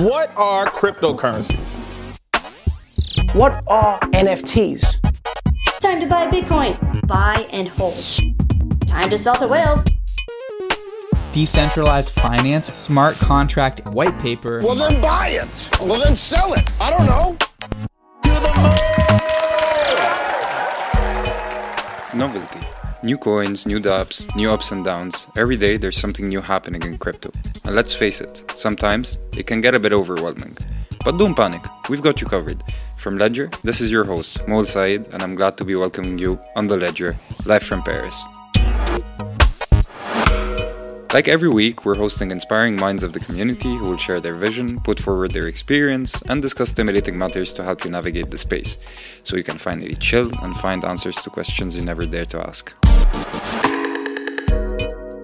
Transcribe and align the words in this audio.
What 0.00 0.30
are 0.34 0.64
cryptocurrencies? 0.70 1.76
What 3.34 3.62
are 3.66 4.00
NFTs? 4.00 4.98
Time 5.78 6.00
to 6.00 6.06
buy 6.06 6.26
Bitcoin. 6.30 7.06
Buy 7.06 7.46
and 7.52 7.68
hold. 7.68 8.18
Time 8.86 9.10
to 9.10 9.18
sell 9.18 9.36
to 9.36 9.46
whales. 9.46 9.84
Decentralized 11.32 12.12
finance, 12.12 12.68
smart 12.68 13.18
contract, 13.18 13.84
white 13.88 14.18
paper. 14.18 14.62
Well, 14.64 14.74
then 14.74 15.02
buy 15.02 15.32
it. 15.34 15.68
Well, 15.78 16.02
then 16.02 16.16
sell 16.16 16.54
it. 16.54 16.66
I 16.80 16.90
don't 16.92 17.04
know. 17.04 17.36
Novelty. 22.18 22.60
New 23.02 23.18
coins, 23.18 23.66
new 23.66 23.78
dApps, 23.78 24.34
new 24.34 24.50
ups 24.50 24.72
and 24.72 24.82
downs. 24.82 25.26
Every 25.36 25.58
day 25.58 25.76
there's 25.76 25.98
something 25.98 26.26
new 26.26 26.40
happening 26.40 26.80
in 26.84 26.96
crypto. 26.96 27.30
And 27.70 27.76
let's 27.76 27.94
face 27.94 28.20
it, 28.20 28.42
sometimes 28.56 29.16
it 29.36 29.46
can 29.46 29.60
get 29.60 29.76
a 29.76 29.78
bit 29.78 29.92
overwhelming. 29.92 30.58
But 31.04 31.18
don't 31.18 31.36
panic, 31.36 31.64
we've 31.88 32.02
got 32.02 32.20
you 32.20 32.26
covered. 32.26 32.64
From 32.96 33.16
Ledger, 33.16 33.48
this 33.62 33.80
is 33.80 33.92
your 33.92 34.02
host, 34.02 34.42
Mol 34.48 34.64
Said, 34.64 35.06
and 35.12 35.22
I'm 35.22 35.36
glad 35.36 35.56
to 35.58 35.64
be 35.64 35.76
welcoming 35.76 36.18
you 36.18 36.40
on 36.56 36.66
the 36.66 36.76
Ledger, 36.76 37.14
live 37.44 37.62
from 37.62 37.84
Paris. 37.84 38.24
Like 41.14 41.28
every 41.28 41.48
week, 41.48 41.84
we're 41.84 41.94
hosting 41.94 42.32
inspiring 42.32 42.74
minds 42.74 43.04
of 43.04 43.12
the 43.12 43.20
community 43.20 43.72
who 43.76 43.84
will 43.84 43.96
share 43.96 44.20
their 44.20 44.34
vision, 44.34 44.80
put 44.80 44.98
forward 44.98 45.30
their 45.30 45.46
experience, 45.46 46.20
and 46.22 46.42
discuss 46.42 46.70
stimulating 46.70 47.16
matters 47.16 47.52
to 47.52 47.62
help 47.62 47.84
you 47.84 47.90
navigate 47.92 48.32
the 48.32 48.38
space, 48.38 48.78
so 49.22 49.36
you 49.36 49.44
can 49.44 49.58
finally 49.58 49.94
chill 49.94 50.32
and 50.42 50.56
find 50.56 50.84
answers 50.84 51.22
to 51.22 51.30
questions 51.30 51.76
you 51.76 51.84
never 51.84 52.04
dare 52.04 52.24
to 52.24 52.44
ask. 52.48 52.74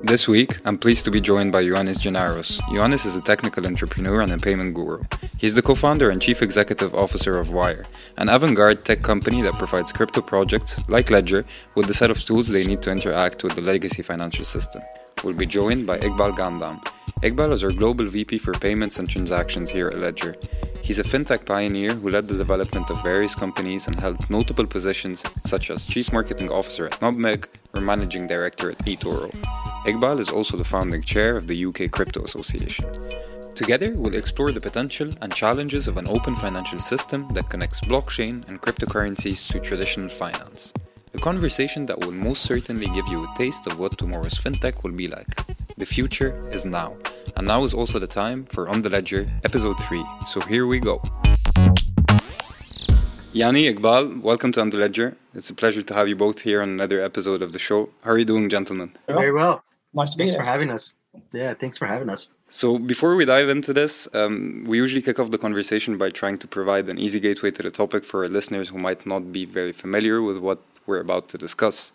This 0.07 0.29
week, 0.29 0.59
I'm 0.65 0.79
pleased 0.79 1.05
to 1.07 1.11
be 1.11 1.21
joined 1.21 1.51
by 1.51 1.65
Ioannis 1.65 1.99
Giannaros. 1.99 2.61
Ioannis 2.71 3.05
is 3.07 3.17
a 3.17 3.21
technical 3.21 3.67
entrepreneur 3.67 4.21
and 4.21 4.31
a 4.31 4.39
payment 4.39 4.73
guru. 4.73 5.03
He's 5.37 5.55
the 5.55 5.63
co 5.63 5.75
founder 5.75 6.11
and 6.11 6.23
chief 6.23 6.43
executive 6.43 6.95
officer 6.95 7.39
of 7.39 7.51
Wyre, 7.53 7.87
an 8.17 8.29
avant 8.29 8.55
garde 8.55 8.85
tech 8.85 9.03
company 9.03 9.43
that 9.43 9.55
provides 9.55 9.93
crypto 9.93 10.21
projects, 10.21 10.79
like 10.89 11.11
Ledger, 11.11 11.45
with 11.75 11.89
the 11.89 11.95
set 11.95 12.13
of 12.13 12.25
tools 12.25 12.47
they 12.47 12.65
need 12.65 12.83
to 12.83 12.93
interact 12.93 13.43
with 13.43 13.57
the 13.57 13.63
legacy 13.63 14.01
financial 14.01 14.45
system. 14.45 14.81
We'll 15.25 15.35
be 15.35 15.47
joined 15.47 15.87
by 15.87 15.99
Iqbal 15.99 16.37
Gandham. 16.37 16.85
Iqbal 17.23 17.53
is 17.53 17.65
our 17.65 17.73
global 17.73 18.05
VP 18.07 18.39
for 18.39 18.53
payments 18.53 18.99
and 18.99 19.09
transactions 19.09 19.71
here 19.71 19.89
at 19.89 19.99
Ledger. 19.99 20.37
He's 20.83 20.99
a 20.99 21.03
fintech 21.03 21.47
pioneer 21.47 21.95
who 21.95 22.11
led 22.11 22.29
the 22.29 22.37
development 22.37 22.91
of 22.91 23.03
various 23.03 23.35
companies 23.35 23.87
and 23.87 23.99
held 23.99 24.31
notable 24.31 24.67
positions 24.67 25.25
such 25.45 25.71
as 25.71 25.87
Chief 25.87 26.13
Marketing 26.13 26.51
Officer 26.51 26.87
at 26.87 27.01
Nutmeg 27.01 27.49
or 27.75 27.81
Managing 27.81 28.27
Director 28.27 28.71
at 28.71 28.79
eToro. 28.81 29.31
Iqbal 29.87 30.21
is 30.21 30.29
also 30.29 30.57
the 30.57 30.65
founding 30.65 31.03
chair 31.03 31.37
of 31.37 31.47
the 31.47 31.65
UK 31.67 31.91
Crypto 31.91 32.23
Association. 32.23 32.87
Together, 33.55 33.95
we'll 33.97 34.15
explore 34.15 34.53
the 34.53 34.61
potential 34.61 35.11
and 35.23 35.35
challenges 35.35 35.89
of 35.89 35.97
an 35.97 36.07
open 36.07 36.37
financial 36.37 36.79
system 36.79 37.27
that 37.33 37.49
connects 37.49 37.81
blockchain 37.81 38.47
and 38.49 38.61
cryptocurrencies 38.61 39.49
to 39.49 39.59
traditional 39.59 40.11
finance. 40.11 40.75
A 41.17 41.19
conversation 41.19 41.87
that 41.87 41.99
will 41.99 42.13
most 42.13 42.43
certainly 42.43 42.89
give 42.89 43.09
you 43.09 43.25
a 43.25 43.35
taste 43.39 43.67
of 43.67 43.79
what 43.79 43.97
tomorrow's 43.97 44.35
fintech 44.35 44.85
will 44.85 44.93
be 44.93 45.09
like. 45.09 45.35
The 45.79 45.87
future 45.87 46.39
is 46.53 46.67
now, 46.67 46.95
and 47.37 47.47
now 47.47 47.65
is 47.65 47.73
also 47.73 47.99
the 47.99 48.07
time 48.07 48.45
for 48.45 48.69
On 48.69 48.83
the 48.83 48.91
Ledger, 48.91 49.27
episode 49.43 49.81
3. 49.85 50.05
So 50.27 50.43
here 50.43 50.67
we 50.67 50.79
go. 50.79 51.01
Yanni, 53.33 53.73
Iqbal, 53.73 54.21
welcome 54.21 54.53
to 54.53 54.61
On 54.61 54.69
the 54.69 54.77
Ledger. 54.77 55.17
It's 55.35 55.49
a 55.49 55.55
pleasure 55.55 55.81
to 55.81 55.95
have 55.95 56.07
you 56.07 56.17
both 56.17 56.43
here 56.43 56.61
on 56.61 56.69
another 56.69 57.01
episode 57.03 57.41
of 57.41 57.53
the 57.53 57.59
show. 57.59 57.89
How 58.05 58.11
are 58.11 58.19
you 58.19 58.27
doing, 58.27 58.51
gentlemen? 58.51 58.93
Very 59.07 59.33
well. 59.33 59.65
Nice 59.95 60.11
to 60.11 60.19
be 60.19 60.25
Thanks 60.25 60.35
for 60.35 60.43
having 60.43 60.71
us. 60.71 60.93
Yeah, 61.33 61.55
thanks 61.55 61.79
for 61.79 61.87
having 61.87 62.11
us. 62.11 62.29
So, 62.49 62.79
before 62.79 63.17
we 63.17 63.25
dive 63.25 63.49
into 63.49 63.73
this, 63.73 64.09
um, 64.15 64.65
we 64.67 64.77
usually 64.77 65.03
kick 65.03 65.19
off 65.19 65.33
the 65.33 65.39
conversation 65.39 65.99
by 65.99 66.11
trying 66.11 66.39
to 66.39 66.47
provide 66.47 66.89
an 66.89 66.99
easy 66.99 67.19
gateway 67.19 67.51
to 67.51 67.63
the 67.63 67.73
topic 67.73 68.05
for 68.05 68.23
our 68.23 68.29
listeners 68.29 68.69
who 68.69 68.79
might 68.79 69.05
not 69.05 69.33
be 69.33 69.45
very 69.45 69.73
familiar 69.73 70.23
with 70.23 70.39
what 70.39 70.61
we're 70.87 71.01
about 71.01 71.29
to 71.31 71.39
discuss. 71.39 71.93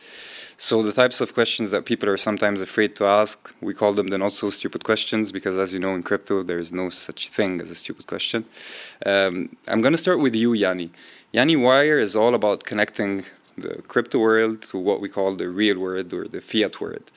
So, 0.58 0.84
the 0.84 0.92
types 0.92 1.22
of 1.22 1.34
questions 1.34 1.72
that 1.72 1.86
people 1.86 2.10
are 2.10 2.18
sometimes 2.18 2.60
afraid 2.60 2.98
to 2.98 3.06
ask, 3.06 3.56
we 3.62 3.74
call 3.74 3.94
them 3.94 4.08
the 4.08 4.18
not 4.18 4.34
so 4.34 4.50
stupid 4.50 4.84
questions 4.84 5.32
because, 5.32 5.58
as 5.58 5.74
you 5.74 5.80
know, 5.80 5.96
in 5.96 6.04
crypto, 6.04 6.44
there 6.44 6.58
is 6.58 6.74
no 6.74 6.90
such 6.90 7.30
thing 7.30 7.62
as 7.62 7.72
a 7.72 7.76
stupid 7.76 8.08
question. 8.08 8.44
Um, 9.06 9.56
I'm 9.70 9.82
going 9.82 9.94
to 9.94 10.04
start 10.06 10.20
with 10.20 10.36
you, 10.36 10.52
Yanni. 10.52 10.92
Yanni 11.32 11.56
Wyre 11.56 12.00
is 12.00 12.16
all 12.16 12.36
about 12.36 12.66
connecting 12.66 13.24
the 13.58 13.82
crypto 13.84 14.20
world 14.20 14.64
to 14.64 14.78
what 14.78 15.00
we 15.00 15.08
call 15.08 15.36
the 15.36 15.50
real 15.50 15.80
world 15.80 16.14
or 16.14 16.28
the 16.28 16.42
fiat 16.42 16.82
world 16.82 17.10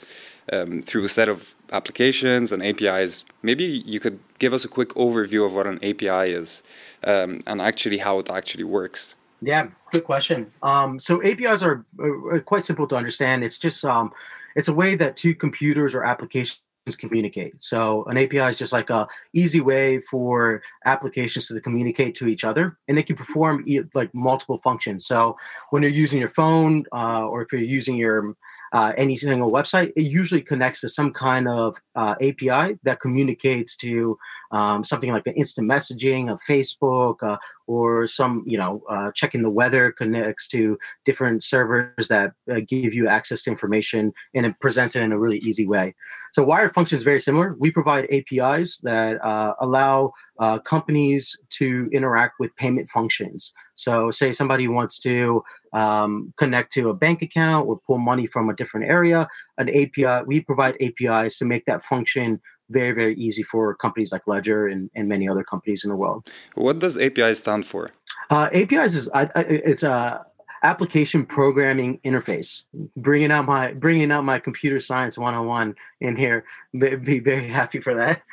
um, 0.53 0.81
through 0.81 1.05
a 1.05 1.09
set 1.09 1.29
of 1.29 1.55
applications 1.75 2.53
and 2.53 2.63
APIs. 2.63 3.25
Maybe 3.43 3.65
you 3.65 4.01
could 4.01 4.19
give 4.39 4.53
us 4.53 4.65
a 4.65 4.69
quick 4.69 4.91
overview 4.91 5.45
of 5.45 5.55
what 5.55 5.67
an 5.67 5.79
API 5.83 6.33
is 6.33 6.63
um, 7.05 7.41
and 7.47 7.61
actually 7.61 7.99
how 7.99 8.19
it 8.21 8.31
actually 8.31 8.65
works. 8.65 9.17
Yeah, 9.43 9.69
good 9.91 10.05
question. 10.05 10.51
Um, 10.63 10.99
so 10.99 11.23
APIs 11.23 11.63
are, 11.63 11.85
are 11.99 12.41
quite 12.41 12.65
simple 12.65 12.87
to 12.87 12.97
understand. 12.97 13.45
It's 13.45 13.59
just 13.59 13.85
um, 13.85 14.13
it's 14.57 14.69
a 14.69 14.73
way 14.73 14.95
that 14.95 15.17
two 15.17 15.35
computers 15.35 15.95
or 15.95 16.05
applications 16.05 16.61
communicate. 16.99 17.63
So 17.63 18.05
an 18.05 18.17
API 18.17 18.39
is 18.39 18.59
just 18.59 18.73
like 18.73 18.91
a 18.91 19.07
easy 19.33 19.61
way 19.61 20.01
for 20.01 20.63
applications 20.85 21.49
to 21.49 21.61
communicate 21.61 22.15
to 22.17 22.27
each 22.27 22.45
other, 22.45 22.79
and 22.89 22.97
they 22.97 23.03
can 23.03 23.17
perform 23.17 23.65
like 23.95 24.15
multiple 24.15 24.59
functions. 24.59 25.07
So 25.07 25.37
when 25.71 25.83
you're 25.83 25.93
using 25.93 26.21
your 26.21 26.29
phone, 26.29 26.85
uh, 26.93 27.27
or 27.27 27.43
if 27.43 27.53
you're 27.53 27.63
using 27.63 27.97
your 27.97 28.35
uh, 28.75 28.93
any 28.99 29.15
single 29.15 29.53
website, 29.53 29.93
it 29.95 30.03
usually 30.03 30.43
connects 30.43 30.81
to 30.81 30.89
some 30.89 31.13
kind 31.13 31.47
of 31.47 31.77
uh, 31.95 32.17
API 32.21 32.77
that 32.83 32.99
communicates 33.01 33.77
to 33.77 34.19
um, 34.51 34.83
something 34.83 35.13
like 35.13 35.23
the 35.23 35.35
instant 35.35 35.71
messaging 35.71 36.31
of 36.31 36.41
Facebook 36.49 37.23
uh, 37.23 37.37
or 37.67 38.07
some, 38.07 38.45
you 38.47 38.59
know, 38.59 38.83
uh, 38.89 39.11
checking 39.13 39.43
the 39.43 39.51
weather 39.51 39.91
connects 39.93 40.47
to 40.49 40.79
different 41.05 41.43
servers 41.43 42.09
that 42.09 42.33
uh, 42.51 42.61
give 42.67 42.95
you 42.95 43.09
access 43.09 43.43
to 43.43 43.51
information 43.51 44.13
and 44.35 44.47
it 44.47 44.59
presents 44.61 44.97
it 44.97 45.03
in 45.03 45.13
a 45.13 45.19
really 45.19 45.39
easy 45.39 45.67
way. 45.67 45.95
So 46.33 46.43
Wyre 46.43 46.69
functions 46.69 47.03
very 47.03 47.21
similar. 47.21 47.57
We 47.59 47.71
provide 47.71 48.07
APIs 48.11 48.79
that 48.79 49.25
uh, 49.25 49.55
allow 49.61 50.13
uh, 50.39 50.59
companies 50.59 51.37
to 51.49 51.89
interact 51.93 52.35
with 52.41 52.55
payment 52.57 52.89
functions. 52.91 53.53
So, 53.75 54.11
say 54.11 54.33
somebody 54.33 54.67
wants 54.69 54.99
to 55.01 55.43
um, 55.73 56.33
connect 56.37 56.73
to 56.73 56.89
a 56.89 56.95
bank 56.95 57.23
account 57.23 57.69
or 57.69 57.81
pull 57.87 57.99
money 57.99 58.27
from 58.27 58.49
a 58.49 58.55
different 58.55 58.89
area, 58.89 59.29
an 59.59 59.69
API, 59.69 60.25
we 60.27 60.41
provide 60.41 60.77
APIs 60.81 61.39
to 61.39 61.45
make 61.45 61.67
that 61.67 61.83
function 61.83 62.41
very, 62.81 62.93
very 63.03 63.15
easy 63.27 63.45
for 63.53 63.63
companies 63.85 64.11
like 64.15 64.25
Ledger 64.33 64.61
and, 64.73 64.91
and 64.97 65.05
many 65.15 65.27
other 65.33 65.45
companies 65.53 65.81
in 65.85 65.91
the 65.93 65.99
world. 66.03 66.21
What 66.67 66.77
does 66.85 66.95
API 67.07 67.33
stand 67.43 67.65
for? 67.73 67.85
Uh, 68.31 68.49
APIs 68.53 68.95
is 69.01 69.09
I, 69.21 69.23
I, 69.39 69.43
it's 69.73 69.83
a 69.83 70.25
application 70.65 71.25
programming 71.25 71.99
interface. 72.01 72.63
Bringing 72.97 73.31
out 73.31 73.47
my 73.47 73.73
bringing 73.75 74.11
out 74.11 74.25
my 74.25 74.39
computer 74.39 74.81
science 74.81 75.17
101 75.17 75.77
in 76.01 76.17
here. 76.17 76.45
Be, 76.77 76.97
be 76.97 77.21
very 77.21 77.47
happy 77.47 77.81
for 77.81 77.95
that. 77.95 78.23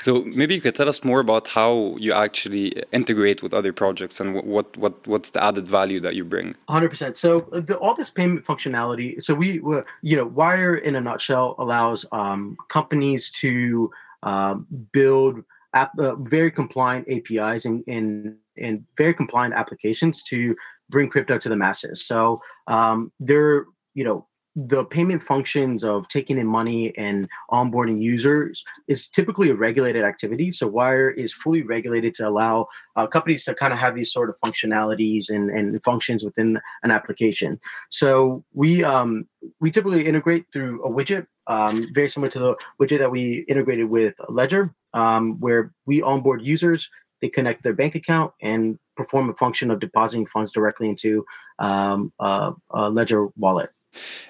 So 0.00 0.24
maybe 0.24 0.54
you 0.54 0.62
could 0.62 0.74
tell 0.74 0.88
us 0.88 1.04
more 1.04 1.20
about 1.20 1.46
how 1.46 1.94
you 1.98 2.14
actually 2.14 2.72
integrate 2.90 3.42
with 3.42 3.52
other 3.52 3.70
projects 3.70 4.18
and 4.18 4.34
what 4.34 4.74
what 4.78 5.06
what's 5.06 5.28
the 5.30 5.44
added 5.44 5.68
value 5.68 6.00
that 6.00 6.14
you 6.14 6.24
bring. 6.24 6.54
100%. 6.70 7.16
So 7.16 7.40
the, 7.52 7.76
all 7.76 7.94
this 7.94 8.10
payment 8.10 8.46
functionality. 8.46 9.22
So 9.22 9.34
we, 9.34 9.60
you 10.00 10.16
know, 10.16 10.24
Wyre 10.24 10.76
in 10.76 10.96
a 10.96 11.02
nutshell 11.02 11.54
allows 11.58 12.06
um, 12.12 12.56
companies 12.68 13.28
to 13.42 13.90
um, 14.22 14.66
build 14.92 15.44
app, 15.74 15.92
uh, 15.98 16.16
very 16.16 16.50
compliant 16.50 17.06
APIs 17.10 17.66
and, 17.66 17.84
and 17.86 18.36
and 18.56 18.84
very 18.96 19.14
compliant 19.14 19.54
applications 19.54 20.22
to 20.22 20.56
bring 20.90 21.08
crypto 21.08 21.38
to 21.38 21.48
the 21.48 21.56
masses. 21.56 22.06
So 22.06 22.38
um, 22.66 23.12
they're 23.20 23.66
you 23.94 24.04
know 24.04 24.26
the 24.56 24.84
payment 24.84 25.22
functions 25.22 25.84
of 25.84 26.08
taking 26.08 26.36
in 26.36 26.46
money 26.46 26.96
and 26.96 27.28
onboarding 27.52 28.00
users 28.00 28.64
is 28.88 29.08
typically 29.08 29.48
a 29.50 29.54
regulated 29.54 30.02
activity. 30.04 30.50
So 30.50 30.66
Wyre 30.66 31.10
is 31.10 31.32
fully 31.32 31.62
regulated 31.62 32.12
to 32.14 32.28
allow 32.28 32.66
uh, 32.96 33.06
companies 33.06 33.44
to 33.44 33.54
kind 33.54 33.72
of 33.72 33.78
have 33.78 33.94
these 33.94 34.12
sort 34.12 34.28
of 34.28 34.36
functionalities 34.44 35.30
and, 35.30 35.50
and 35.50 35.82
functions 35.84 36.24
within 36.24 36.58
an 36.82 36.90
application. 36.90 37.60
So 37.90 38.44
we 38.52 38.82
um, 38.82 39.28
we 39.60 39.70
typically 39.70 40.06
integrate 40.06 40.46
through 40.52 40.84
a 40.84 40.90
widget, 40.90 41.26
um, 41.46 41.84
very 41.92 42.08
similar 42.08 42.30
to 42.32 42.38
the 42.38 42.56
widget 42.80 42.98
that 42.98 43.10
we 43.10 43.44
integrated 43.48 43.88
with 43.88 44.14
Ledger, 44.28 44.74
um, 44.94 45.38
where 45.40 45.72
we 45.86 46.02
onboard 46.02 46.42
users. 46.42 46.88
They 47.20 47.28
connect 47.28 47.62
their 47.62 47.74
bank 47.74 47.94
account 47.94 48.32
and 48.40 48.78
perform 49.00 49.30
a 49.30 49.34
function 49.44 49.70
of 49.70 49.80
depositing 49.80 50.26
funds 50.26 50.50
directly 50.52 50.88
into 50.88 51.24
um, 51.58 52.12
a, 52.20 52.52
a 52.70 52.90
Ledger 52.90 53.22
wallet. 53.36 53.70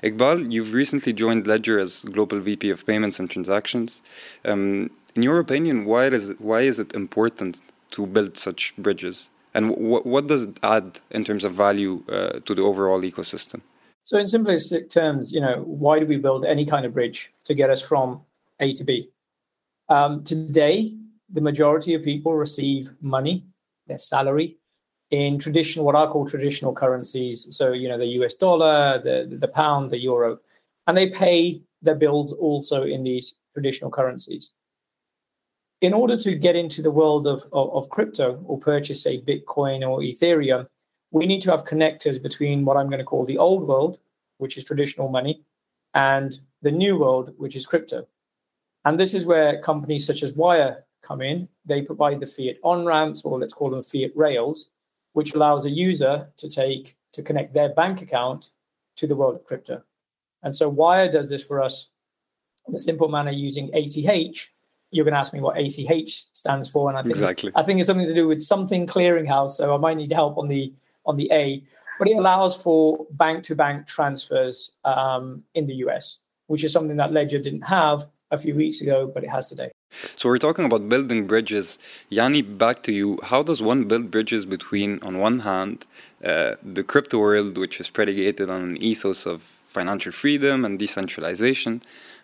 Iqbal, 0.03 0.51
you've 0.55 0.73
recently 0.73 1.13
joined 1.13 1.47
Ledger 1.47 1.79
as 1.79 2.03
Global 2.17 2.41
VP 2.41 2.71
of 2.71 2.87
Payments 2.87 3.19
and 3.21 3.29
Transactions. 3.31 4.03
Um, 4.45 4.91
in 5.15 5.23
your 5.23 5.39
opinion, 5.39 5.85
why 5.85 6.05
is, 6.07 6.31
it, 6.31 6.41
why 6.41 6.61
is 6.61 6.79
it 6.79 6.95
important 6.95 7.61
to 7.91 8.07
build 8.07 8.37
such 8.37 8.75
bridges? 8.77 9.31
And 9.53 9.77
what, 9.77 10.07
what 10.07 10.29
does 10.29 10.43
it 10.45 10.59
add 10.63 11.01
in 11.11 11.25
terms 11.25 11.45
of 11.45 11.53
value 11.53 12.03
uh, 12.09 12.41
to 12.47 12.55
the 12.55 12.63
overall 12.63 13.03
ecosystem? 13.03 13.61
So, 14.05 14.19
in 14.19 14.25
simplistic 14.25 14.91
terms, 14.91 15.33
you 15.33 15.41
know, 15.41 15.63
why 15.67 15.99
do 15.99 16.07
we 16.07 16.17
build 16.17 16.45
any 16.45 16.65
kind 16.65 16.87
of 16.87 16.95
bridge 16.95 17.33
to 17.45 17.55
get 17.55 17.69
us 17.71 17.83
from 17.83 18.23
A 18.61 18.73
to 18.75 18.85
B? 18.85 19.11
Um, 19.89 20.23
today, 20.25 20.95
the 21.29 21.41
majority 21.41 21.95
of 21.95 22.03
people 22.03 22.35
receive 22.35 22.93
money, 23.01 23.45
their 23.87 23.99
salary, 23.99 24.57
in 25.11 25.39
traditional, 25.39 25.85
what 25.85 25.97
I 25.97 26.07
call 26.07 26.29
traditional 26.29 26.73
currencies. 26.73 27.47
So, 27.51 27.73
you 27.73 27.89
know, 27.89 27.99
the 27.99 28.07
US 28.21 28.35
dollar, 28.35 29.01
the, 29.03 29.37
the 29.39 29.49
pound, 29.49 29.91
the 29.91 29.99
euro, 29.99 30.39
and 30.87 30.97
they 30.97 31.11
pay 31.11 31.63
their 31.83 31.95
bills 31.95 32.33
also 32.33 32.85
in 32.85 33.03
these 33.03 33.37
traditional 33.55 33.91
currencies. 33.91 34.53
In 35.81 35.95
order 35.95 36.17
to 36.17 36.35
get 36.35 36.57
into 36.57 36.83
the 36.83 36.91
world 36.91 37.27
of, 37.27 37.43
of, 37.53 37.73
of 37.73 37.89
crypto 37.89 38.43
or 38.47 38.59
purchase, 38.59 39.03
say, 39.03 39.21
Bitcoin 39.21 39.89
or 39.89 40.01
Ethereum, 40.01 40.67
we 41.11 41.27
need 41.27 41.43
to 41.43 41.51
have 41.51 41.65
connectors 41.65 42.23
between 42.23 42.65
what 42.65 42.77
I'm 42.77 42.89
going 42.89 42.99
to 42.99 43.05
call 43.05 43.25
the 43.25 43.39
old 43.39 43.67
world, 43.67 43.99
which 44.39 44.57
is 44.57 44.65
traditional 44.65 45.09
money, 45.09 45.43
and 45.95 46.39
the 46.63 46.71
new 46.71 46.99
world, 46.99 47.35
which 47.37 47.57
is 47.57 47.67
crypto. 47.67 48.07
And 48.85 49.01
this 49.01 49.15
is 49.15 49.27
where 49.27 49.61
companies 49.61 50.07
such 50.07 50.23
as 50.23 50.35
Wyre 50.35 50.85
come 51.03 51.21
in. 51.21 51.49
They 51.65 51.83
provide 51.83 52.21
the 52.21 52.27
fiat 52.27 52.59
on 52.63 52.85
ramps, 52.85 53.23
or 53.23 53.39
let's 53.39 53.55
call 53.55 53.71
them 53.71 53.83
fiat 53.83 54.13
rails, 54.15 54.71
which 55.13 55.35
allows 55.35 55.67
a 55.67 55.71
user 55.71 56.29
to 56.37 56.49
take 56.49 56.97
to 57.13 57.23
connect 57.23 57.55
their 57.55 57.71
bank 57.71 58.03
account 58.03 58.51
to 58.97 59.07
the 59.07 59.17
world 59.17 59.35
of 59.35 59.45
crypto. 59.45 59.83
And 60.43 60.55
so 60.55 60.69
Wyre 60.69 61.11
does 61.11 61.29
this 61.29 61.45
for 61.45 61.61
us 61.61 61.91
in 62.69 62.75
a 62.75 62.79
simple 62.79 63.09
manner 63.09 63.31
using 63.31 63.71
ACH. 63.75 64.53
You're 64.91 65.05
going 65.05 65.15
to 65.15 65.21
ask 65.21 65.33
me 65.33 65.41
what 65.41 65.59
ACH 65.59 66.11
stands 66.33 66.69
for, 66.69 66.89
and 66.89 66.99
I 66.99 67.03
think 67.03 67.15
Exactly. 67.15 67.53
I 67.55 67.63
think 67.63 67.79
it's 67.79 67.87
something 67.87 68.07
to 68.07 68.15
do 68.15 68.27
with 68.27 68.41
something 68.41 68.87
clearinghouse. 68.87 69.51
So 69.51 69.75
I 69.75 69.79
might 69.79 69.97
need 69.97 70.13
help 70.13 70.37
on 70.37 70.49
the 70.49 70.73
on 71.07 71.17
the 71.17 71.31
A, 71.33 71.63
but 71.99 72.09
it 72.09 72.17
allows 72.17 72.61
for 72.61 73.07
bank 73.13 73.45
to 73.45 73.55
bank 73.55 73.87
transfers 73.87 74.79
um, 74.85 75.43
in 75.55 75.67
the 75.67 75.75
US, 75.87 76.25
which 76.49 76.65
is 76.65 76.73
something 76.73 76.97
that 76.97 77.13
Ledger 77.13 77.39
didn't 77.39 77.63
have 77.63 78.07
a 78.31 78.39
few 78.39 78.55
weeks 78.55 78.81
ago, 78.81 79.07
but 79.07 79.25
it 79.25 79.31
has 79.31 79.49
today. 79.49 79.71
So 80.17 80.29
we're 80.29 80.39
talking 80.39 80.65
about 80.65 80.89
building 80.89 81.27
bridges. 81.27 81.79
Yanni, 82.11 82.43
back 82.43 82.83
to 82.85 82.93
you. 82.93 83.19
How 83.23 83.43
does 83.43 83.63
one 83.63 83.85
build 83.85 84.11
bridges 84.11 84.47
between, 84.47 84.99
on 85.03 85.19
one 85.19 85.41
hand, 85.41 85.87
uh, 86.25 86.57
the 86.63 86.83
crypto 86.83 87.19
world, 87.19 87.59
which 87.59 87.81
is 87.81 87.91
predicated 87.91 88.51
on 88.51 88.61
an 88.61 88.83
ethos 88.83 89.27
of 89.27 89.43
financial 89.67 90.13
freedom 90.13 90.65
and 90.65 90.79
decentralization, 90.79 91.83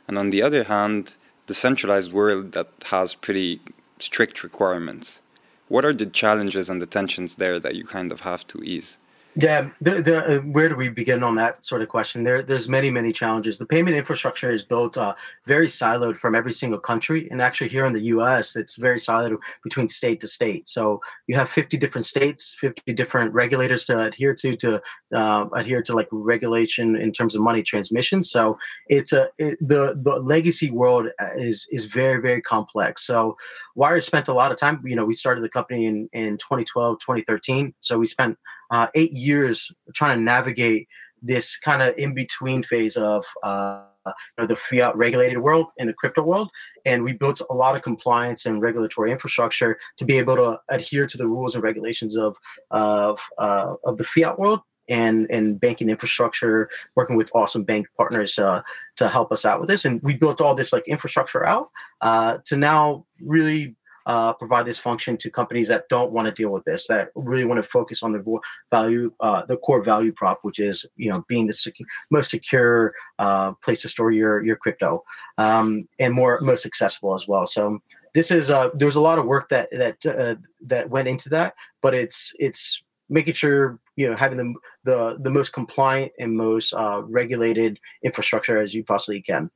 and 0.09 0.19
on 0.19 0.31
the 0.31 0.43
other 0.43 0.65
hand, 0.65 1.17
the 1.47 1.55
centralized 1.55 2.13
world 2.13 2.53
that 2.53 2.69
has 2.87 3.15
pretty 3.15 3.61
strict 3.99 4.45
requirements? 4.45 5.21
What 5.69 5.85
are 5.85 5.95
the 5.95 6.07
challenges 6.07 6.69
and 6.69 6.83
the 6.83 6.87
tensions 6.87 7.37
there 7.37 7.59
that 7.59 7.75
you 7.75 7.85
kind 7.85 8.13
of 8.13 8.21
have 8.21 8.47
to 8.49 8.63
ease? 8.63 8.99
Yeah, 9.39 9.69
the, 9.83 10.01
the, 10.01 10.25
uh, 10.25 10.41
where 10.41 10.71
do 10.71 10.77
we 10.77 10.89
begin 10.89 11.23
on 11.23 11.35
that 11.35 11.63
sort 11.63 11.83
of 11.83 11.89
question? 11.89 12.25
There, 12.25 12.41
there's 12.41 12.71
many, 12.71 12.91
many 12.91 13.13
challenges. 13.13 13.59
The 13.59 13.67
payment 13.67 13.95
infrastructure 13.95 14.51
is 14.51 14.65
built 14.65 14.97
uh, 14.97 15.15
very 15.45 15.67
siloed 15.67 16.17
from 16.17 16.35
every 16.35 16.55
single 16.55 16.79
country, 16.81 17.29
and 17.31 17.43
actually 17.43 17.69
here 17.69 17.85
in 17.85 17.93
the 17.93 18.01
U.S., 18.05 18.57
it's 18.57 18.77
very 18.77 18.97
siloed 18.97 19.37
between 19.63 19.89
state 19.89 20.21
to 20.21 20.27
state. 20.27 20.67
So 20.67 21.03
you 21.27 21.35
have 21.37 21.51
50 21.51 21.77
different 21.77 22.07
states, 22.07 22.57
50 22.59 22.95
different 22.95 23.35
regulators 23.35 23.85
to 23.87 24.05
adhere 24.05 24.33
to 24.37 24.57
to 24.57 24.81
uh, 25.15 25.45
adhere 25.53 25.83
to 25.83 25.93
like 25.93 26.09
regulation 26.11 26.97
in 26.97 27.13
terms 27.13 27.35
of 27.35 27.43
money 27.43 27.63
transmission. 27.63 28.23
So 28.23 28.57
it's 28.89 29.13
a 29.13 29.29
it, 29.37 29.59
the 29.61 30.01
the 30.03 30.19
legacy 30.19 30.71
world 30.71 31.09
is 31.37 31.67
is 31.71 31.85
very 31.85 32.23
very 32.23 32.41
complex. 32.41 33.07
So 33.07 33.37
Wyre 33.75 34.01
spent 34.01 34.29
a 34.29 34.33
lot 34.33 34.51
of 34.51 34.57
time. 34.57 34.81
You 34.87 34.97
know, 34.97 35.05
we 35.05 35.13
started 35.13 35.43
the 35.43 35.51
company 35.51 35.85
in 35.85 36.09
in 36.15 36.39
2012, 36.39 37.01
2013. 37.01 37.75
So 37.81 37.99
we 37.99 38.07
spent 38.07 38.39
uh, 38.71 38.89
eight 38.95 39.13
years 39.13 39.71
trying 39.95 40.17
to 40.17 40.23
navigate 40.23 40.89
this 41.23 41.57
kind 41.57 41.83
of 41.83 41.95
in 41.97 42.15
between 42.15 42.63
phase 42.63 42.97
of 42.97 43.25
uh, 43.43 43.83
you 44.07 44.13
know, 44.39 44.47
the 44.47 44.57
fiat 44.57 44.97
regulated 44.97 45.39
world 45.39 45.67
and 45.79 45.89
the 45.89 45.95
crypto 45.95 46.23
world. 46.23 46.51
And 46.85 47.03
we 47.03 47.13
built 47.13 47.41
a 47.51 47.55
lot 47.55 47.77
of 47.77 47.83
compliance 47.83 48.47
and 48.47 48.61
regulatory 48.61 49.11
infrastructure 49.11 49.77
to 49.97 50.05
be 50.05 50.19
able 50.19 50.37
to 50.37 50.61
adhere 50.71 51.07
to 51.07 51.17
the 51.17 51.27
rules 51.27 51.55
and 51.55 51.65
regulations 51.65 52.17
of 52.17 52.37
of 52.71 53.21
uh, 53.39 53.75
of 53.85 53.97
the 53.97 54.05
fiat 54.05 54.39
world 54.39 54.61
and 54.89 55.27
and 55.31 55.59
banking 55.61 55.91
infrastructure, 55.91 56.69
working 56.95 57.17
with 57.17 57.31
awesome 57.35 57.65
bank 57.65 57.87
partners 57.97 58.39
uh, 58.39 58.63
to 58.97 59.09
help 59.09 59.33
us 59.33 59.45
out 59.45 59.61
with 59.61 59.69
this. 59.69 59.85
And 59.85 60.01
we 60.03 60.17
built 60.17 60.41
all 60.41 60.55
this 60.55 60.73
like 60.73 60.87
infrastructure 60.87 61.47
out 61.47 61.71
uh, 62.03 62.39
to 62.47 62.57
now 62.57 63.05
really 63.21 63.75
uh, 64.07 64.33
provide 64.33 64.65
this 64.65 64.79
function 64.79 65.17
to 65.19 65.31
companies 65.31 65.69
that 65.69 65.89
don't 65.89 66.13
want 66.13 66.29
to 66.29 66.33
deal 66.33 66.51
with 66.51 66.65
this, 66.65 66.87
that 66.87 67.11
really 67.15 67.45
want 67.45 67.63
to 67.63 67.69
focus 67.69 68.03
on 68.03 68.13
the 68.13 68.41
value, 68.71 69.13
uh, 69.21 69.45
the 69.47 69.57
core 69.57 69.83
value 69.83 70.13
prop, 70.13 70.39
which 70.43 70.59
is 70.59 70.87
you 70.97 71.11
know 71.11 71.25
being 71.29 71.47
the 71.47 71.53
secu- 71.53 71.85
most 72.11 72.31
secure 72.31 72.93
uh, 73.19 73.53
place 73.65 73.83
to 73.83 73.89
store 73.89 74.13
your 74.13 74.45
your 74.45 74.57
crypto, 74.57 75.03
um, 75.39 75.87
and 75.99 76.15
more 76.15 76.41
most 76.41 76.65
accessible 76.65 77.15
as 77.15 77.27
well. 77.27 77.47
So 77.47 77.81
this 78.15 78.31
is 78.31 78.51
uh, 78.51 78.71
there's 78.75 78.95
a 78.95 79.01
lot 79.01 79.19
of 79.19 79.27
work 79.27 79.49
that 79.51 79.71
that 79.73 80.07
uh, 80.07 80.37
that 80.63 80.89
went 80.91 81.09
into 81.09 81.29
that, 81.31 81.55
but 81.83 81.95
it's 81.95 82.33
it's 82.39 82.83
making 83.09 83.35
sure 83.35 83.79
you 83.97 84.09
know 84.09 84.17
having 84.17 84.39
the 84.39 84.55
the, 84.85 85.19
the 85.21 85.31
most 85.31 85.53
compliant 85.53 86.13
and 86.19 86.37
most 86.37 86.73
uh, 86.73 87.03
regulated 87.05 87.79
infrastructure 88.03 88.59
as 88.59 88.75
you 88.75 88.85
possibly 88.85 89.21
can. 89.21 89.51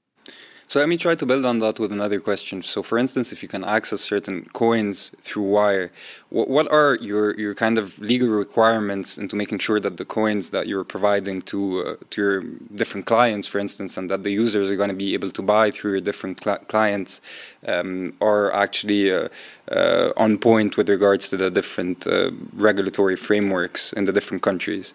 So 0.70 0.78
let 0.78 0.88
me 0.88 0.96
try 0.96 1.17
to 1.17 1.26
build 1.26 1.44
on 1.46 1.58
that 1.58 1.81
with 1.81 1.90
another 1.90 2.20
question. 2.20 2.62
So, 2.62 2.81
for 2.84 2.96
instance, 2.96 3.32
if 3.32 3.43
you 3.43 3.49
can 3.49 3.64
access 3.64 4.02
certain 4.02 4.44
coins 4.52 5.11
through 5.20 5.43
Wyre, 5.43 5.90
what, 6.28 6.49
what 6.49 6.70
are 6.70 6.96
your, 7.00 7.37
your 7.37 7.56
kind 7.56 7.76
of 7.76 7.99
legal 7.99 8.28
requirements 8.28 9.19
into 9.19 9.34
making 9.34 9.58
sure 9.58 9.81
that 9.81 9.96
the 9.96 10.05
coins 10.05 10.50
that 10.50 10.69
you're 10.69 10.84
providing 10.84 11.43
to 11.50 11.81
uh, 11.81 11.96
to 12.11 12.22
your 12.22 12.43
different 12.72 13.06
clients, 13.06 13.49
for 13.49 13.58
instance, 13.58 13.96
and 13.96 14.08
that 14.11 14.22
the 14.22 14.31
users 14.31 14.70
are 14.70 14.76
going 14.76 14.90
to 14.90 14.94
be 14.94 15.12
able 15.12 15.32
to 15.32 15.43
buy 15.43 15.72
through 15.72 15.90
your 15.90 16.00
different 16.00 16.40
cl- 16.40 16.64
clients, 16.69 17.20
um, 17.66 18.14
are 18.20 18.55
actually 18.55 19.11
uh, 19.11 19.26
uh, 19.73 20.12
on 20.16 20.38
point 20.38 20.76
with 20.76 20.88
regards 20.88 21.28
to 21.31 21.37
the 21.37 21.50
different 21.50 22.06
uh, 22.06 22.31
regulatory 22.55 23.16
frameworks 23.16 23.93
in 23.93 24.05
the 24.05 24.12
different 24.12 24.44
countries? 24.44 24.94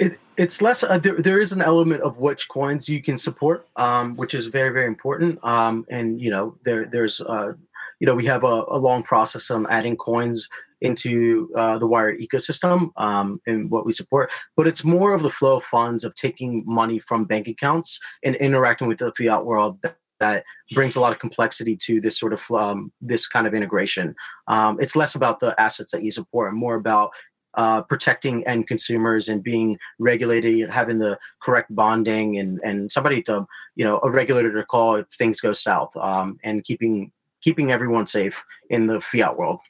It, 0.00 0.18
it's 0.36 0.62
less 0.62 0.82
uh, 0.82 0.98
there, 0.98 1.14
there 1.14 1.40
is 1.40 1.52
an 1.52 1.60
element 1.60 2.02
of 2.02 2.16
which 2.16 2.48
coins 2.48 2.88
you 2.88 3.02
can 3.02 3.18
support 3.18 3.68
um, 3.76 4.16
which 4.16 4.34
is 4.34 4.46
very 4.46 4.70
very 4.70 4.86
important. 4.86 5.38
Um, 5.44 5.84
and 5.90 6.20
you 6.20 6.30
know 6.30 6.56
there 6.64 6.86
there's 6.86 7.20
uh, 7.20 7.52
you 8.00 8.06
know 8.06 8.14
we 8.14 8.24
have 8.26 8.42
a, 8.42 8.64
a 8.68 8.78
long 8.78 9.02
process 9.02 9.50
of 9.50 9.66
adding 9.68 9.96
coins 9.96 10.48
into 10.80 11.50
uh, 11.56 11.78
the 11.78 11.86
Wyre 11.86 12.16
ecosystem 12.16 12.90
um, 12.96 13.40
and 13.46 13.70
what 13.70 13.84
we 13.84 13.92
support. 13.92 14.30
But 14.56 14.66
it's 14.66 14.84
more 14.84 15.12
of 15.12 15.22
the 15.22 15.30
flow 15.30 15.58
of 15.58 15.64
funds 15.64 16.04
of 16.04 16.14
taking 16.14 16.64
money 16.66 16.98
from 16.98 17.24
bank 17.24 17.46
accounts 17.48 17.98
and 18.24 18.34
interacting 18.36 18.88
with 18.88 18.98
the 18.98 19.12
fiat 19.12 19.44
world 19.44 19.80
that, 19.82 19.96
that 20.20 20.44
brings 20.72 20.96
a 20.96 21.00
lot 21.00 21.12
of 21.12 21.18
complexity 21.18 21.76
to 21.76 22.00
this 22.00 22.18
sort 22.18 22.32
of 22.32 22.50
um, 22.50 22.92
this 23.00 23.26
kind 23.26 23.46
of 23.46 23.54
integration. 23.54 24.14
Um, 24.48 24.78
it's 24.80 24.96
less 24.96 25.14
about 25.14 25.40
the 25.40 25.58
assets 25.60 25.92
that 25.92 26.02
you 26.02 26.10
support 26.10 26.50
and 26.50 26.58
more 26.58 26.74
about 26.74 27.10
uh, 27.54 27.82
protecting 27.82 28.46
end 28.46 28.66
consumers 28.66 29.28
and 29.28 29.42
being 29.42 29.78
regulated 29.98 30.60
and 30.60 30.72
having 30.72 30.98
the 30.98 31.18
correct 31.40 31.74
bonding 31.74 32.38
and 32.38 32.60
and 32.64 32.90
somebody 32.92 33.22
to 33.22 33.46
you 33.76 33.84
know 33.84 34.00
a 34.02 34.10
regulator 34.10 34.52
to 34.52 34.64
call 34.64 34.96
if 34.96 35.06
things 35.08 35.40
go 35.40 35.52
south 35.52 35.96
um, 35.96 36.38
and 36.44 36.64
keeping 36.64 37.10
keeping 37.40 37.72
everyone 37.72 38.06
safe 38.06 38.44
in 38.68 38.86
the 38.86 39.00
fiat 39.00 39.36
world. 39.36 39.60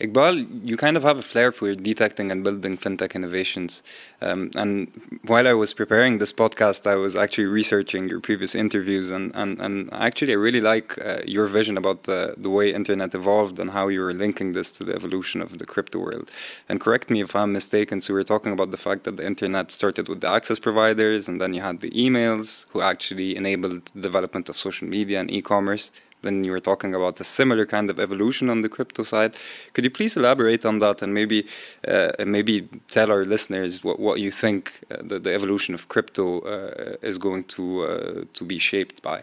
Iqbal, 0.00 0.68
you 0.68 0.76
kind 0.76 0.96
of 0.96 1.02
have 1.02 1.18
a 1.18 1.22
flair 1.22 1.52
for 1.52 1.74
detecting 1.74 2.30
and 2.30 2.42
building 2.42 2.76
fintech 2.76 3.14
innovations. 3.14 3.82
Um, 4.20 4.50
and 4.54 4.90
while 5.26 5.46
I 5.46 5.52
was 5.52 5.74
preparing 5.74 6.18
this 6.18 6.32
podcast, 6.32 6.86
I 6.86 6.96
was 6.96 7.14
actually 7.16 7.46
researching 7.46 8.08
your 8.08 8.20
previous 8.20 8.54
interviews, 8.54 9.10
and, 9.10 9.32
and, 9.34 9.60
and 9.60 9.92
actually, 9.92 10.32
I 10.32 10.36
really 10.36 10.60
like 10.60 10.98
uh, 11.04 11.18
your 11.26 11.46
vision 11.46 11.76
about 11.76 12.04
the, 12.04 12.34
the 12.36 12.50
way 12.50 12.72
internet 12.72 13.14
evolved 13.14 13.58
and 13.58 13.70
how 13.70 13.88
you 13.88 14.00
were 14.00 14.14
linking 14.14 14.52
this 14.52 14.70
to 14.72 14.84
the 14.84 14.94
evolution 14.94 15.42
of 15.42 15.58
the 15.58 15.66
crypto 15.66 15.98
world. 15.98 16.30
And 16.68 16.80
correct 16.80 17.10
me 17.10 17.20
if 17.20 17.36
I'm 17.36 17.52
mistaken, 17.52 18.00
so 18.00 18.14
we 18.14 18.20
were 18.20 18.24
talking 18.24 18.52
about 18.52 18.70
the 18.70 18.76
fact 18.76 19.04
that 19.04 19.16
the 19.16 19.26
internet 19.26 19.70
started 19.70 20.08
with 20.08 20.20
the 20.20 20.30
access 20.30 20.58
providers, 20.58 21.28
and 21.28 21.40
then 21.40 21.52
you 21.52 21.60
had 21.60 21.80
the 21.80 21.90
emails, 21.90 22.66
who 22.70 22.80
actually 22.80 23.36
enabled 23.36 23.86
the 23.86 24.00
development 24.00 24.48
of 24.48 24.56
social 24.56 24.88
media 24.88 25.20
and 25.20 25.30
e 25.30 25.42
commerce 25.42 25.90
then 26.22 26.44
you 26.44 26.52
were 26.52 26.60
talking 26.60 26.94
about 26.94 27.20
a 27.20 27.24
similar 27.24 27.66
kind 27.66 27.90
of 27.90 28.00
evolution 28.00 28.48
on 28.48 28.62
the 28.62 28.68
crypto 28.68 29.02
side. 29.02 29.36
Could 29.74 29.84
you 29.84 29.90
please 29.90 30.16
elaborate 30.16 30.64
on 30.64 30.78
that 30.78 31.02
and 31.02 31.12
maybe 31.12 31.46
uh, 31.86 32.12
maybe 32.24 32.68
tell 32.88 33.10
our 33.10 33.24
listeners 33.24 33.84
what, 33.84 34.00
what 34.00 34.20
you 34.20 34.30
think 34.30 34.80
uh, 34.90 34.96
the, 35.02 35.18
the 35.18 35.34
evolution 35.34 35.74
of 35.74 35.88
crypto 35.88 36.40
uh, 36.40 36.96
is 37.02 37.18
going 37.18 37.44
to 37.44 37.82
uh, 37.82 38.24
to 38.32 38.44
be 38.44 38.58
shaped 38.58 39.02
by? 39.02 39.22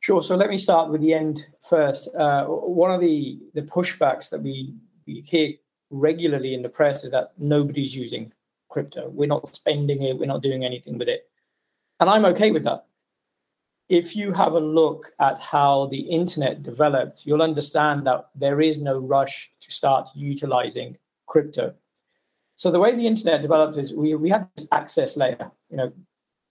Sure. 0.00 0.22
So 0.22 0.34
let 0.34 0.48
me 0.48 0.56
start 0.56 0.90
with 0.90 1.02
the 1.02 1.12
end 1.12 1.46
first. 1.68 2.08
Uh, 2.16 2.46
one 2.46 2.90
of 2.90 3.00
the 3.00 3.38
the 3.54 3.62
pushbacks 3.62 4.30
that 4.30 4.42
we, 4.42 4.74
we 5.06 5.20
hear 5.20 5.52
regularly 5.90 6.54
in 6.54 6.62
the 6.62 6.68
press 6.68 7.04
is 7.04 7.10
that 7.10 7.32
nobody's 7.38 7.94
using 7.94 8.32
crypto. 8.68 9.08
We're 9.10 9.26
not 9.26 9.54
spending 9.54 10.02
it. 10.02 10.18
We're 10.18 10.26
not 10.26 10.42
doing 10.42 10.64
anything 10.64 10.98
with 10.98 11.08
it, 11.08 11.28
and 12.00 12.08
I'm 12.08 12.24
okay 12.24 12.50
with 12.50 12.64
that 12.64 12.86
if 13.90 14.14
you 14.14 14.32
have 14.32 14.52
a 14.52 14.60
look 14.60 15.12
at 15.18 15.40
how 15.40 15.86
the 15.86 15.98
internet 15.98 16.62
developed, 16.62 17.26
you'll 17.26 17.42
understand 17.42 18.06
that 18.06 18.28
there 18.36 18.60
is 18.60 18.80
no 18.80 18.98
rush 18.98 19.50
to 19.60 19.72
start 19.72 20.08
utilizing 20.14 20.96
crypto. 21.26 21.74
So 22.54 22.70
the 22.70 22.78
way 22.78 22.94
the 22.94 23.06
internet 23.06 23.42
developed 23.42 23.76
is 23.76 23.92
we, 23.92 24.14
we 24.14 24.30
had 24.30 24.48
this 24.56 24.68
access 24.70 25.16
layer, 25.16 25.50
you 25.70 25.76
know, 25.76 25.92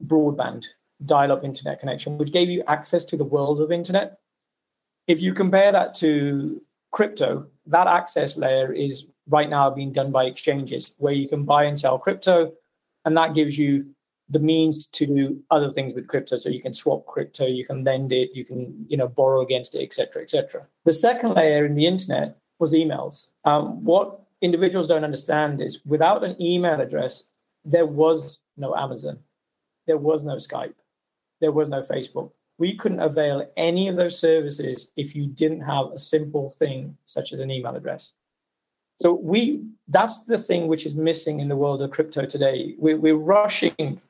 broadband, 0.06 0.66
dial-up 1.06 1.46
internet 1.46 1.80
connection, 1.80 2.18
which 2.18 2.34
gave 2.34 2.50
you 2.50 2.62
access 2.68 3.06
to 3.06 3.16
the 3.16 3.24
world 3.24 3.62
of 3.62 3.72
internet. 3.72 4.20
If 5.08 5.22
you 5.22 5.34
compare 5.34 5.72
that 5.72 5.96
to 5.96 6.62
crypto, 6.92 7.48
that 7.68 7.88
access 7.88 8.38
layer 8.38 8.74
is 8.74 9.06
right 9.30 9.50
now 9.50 9.70
being 9.70 9.94
done 9.94 10.12
by 10.12 10.26
exchanges 10.26 10.94
where 10.98 11.14
you 11.14 11.30
can 11.30 11.46
buy 11.46 11.64
and 11.64 11.80
sell 11.80 11.98
crypto, 11.98 12.52
and 13.06 13.16
that 13.16 13.34
gives 13.34 13.58
you 13.58 13.86
the 14.30 14.40
means 14.40 14.88
to 14.88 15.06
do 15.08 15.42
other 15.50 15.72
things 15.72 15.94
with 15.94 16.08
crypto. 16.08 16.38
So 16.38 16.50
you 16.50 16.62
can 16.62 16.74
swap 16.74 17.06
crypto, 17.08 17.46
you 17.46 17.66
can 17.66 17.84
lend 17.84 18.12
it, 18.12 18.30
you 18.34 18.46
can 18.46 18.86
you 18.88 18.98
know 18.98 19.08
borrow 19.08 19.42
against 19.42 19.76
it, 19.76 19.84
etc., 19.84 20.24
etc. 20.24 20.68
The 20.86 20.94
second 20.94 21.34
layer 21.34 21.66
in 21.66 21.76
the 21.76 21.88
internet 21.88 22.38
was 22.60 22.74
emails. 22.74 23.28
Um, 23.46 23.84
what 23.84 24.22
individuals 24.42 24.88
don't 24.88 25.04
understand 25.04 25.62
is 25.62 25.82
without 25.86 26.24
an 26.24 26.40
email 26.42 26.80
address, 26.80 27.24
there 27.66 27.86
was 27.86 28.42
no 28.58 28.76
Amazon, 28.76 29.20
there 29.88 29.98
was 29.98 30.24
no 30.24 30.36
Skype, 30.36 30.76
there 31.42 31.52
was 31.52 31.70
no 31.70 31.82
Facebook. 31.82 32.32
We 32.58 32.76
couldn't 32.76 33.00
avail 33.00 33.50
any 33.56 33.88
of 33.88 33.96
those 33.96 34.20
services 34.20 34.92
if 34.98 35.16
you 35.16 35.28
didn't 35.28 35.62
have 35.62 35.88
a 35.94 36.00
simple 36.00 36.50
thing 36.50 36.98
such 37.06 37.32
as 37.32 37.40
an 37.40 37.50
email 37.50 37.76
address. 37.76 38.14
So 39.02 39.14
we 39.14 39.64
that's 39.88 40.24
the 40.24 40.38
thing 40.38 40.68
which 40.68 40.86
is 40.86 40.96
missing 40.96 41.40
in 41.40 41.48
the 41.48 41.56
world 41.56 41.82
of 41.82 41.92
crypto 41.92 42.26
today. 42.26 42.76
We're, 42.78 42.98
we're 42.98 43.16
rushing 43.16 44.02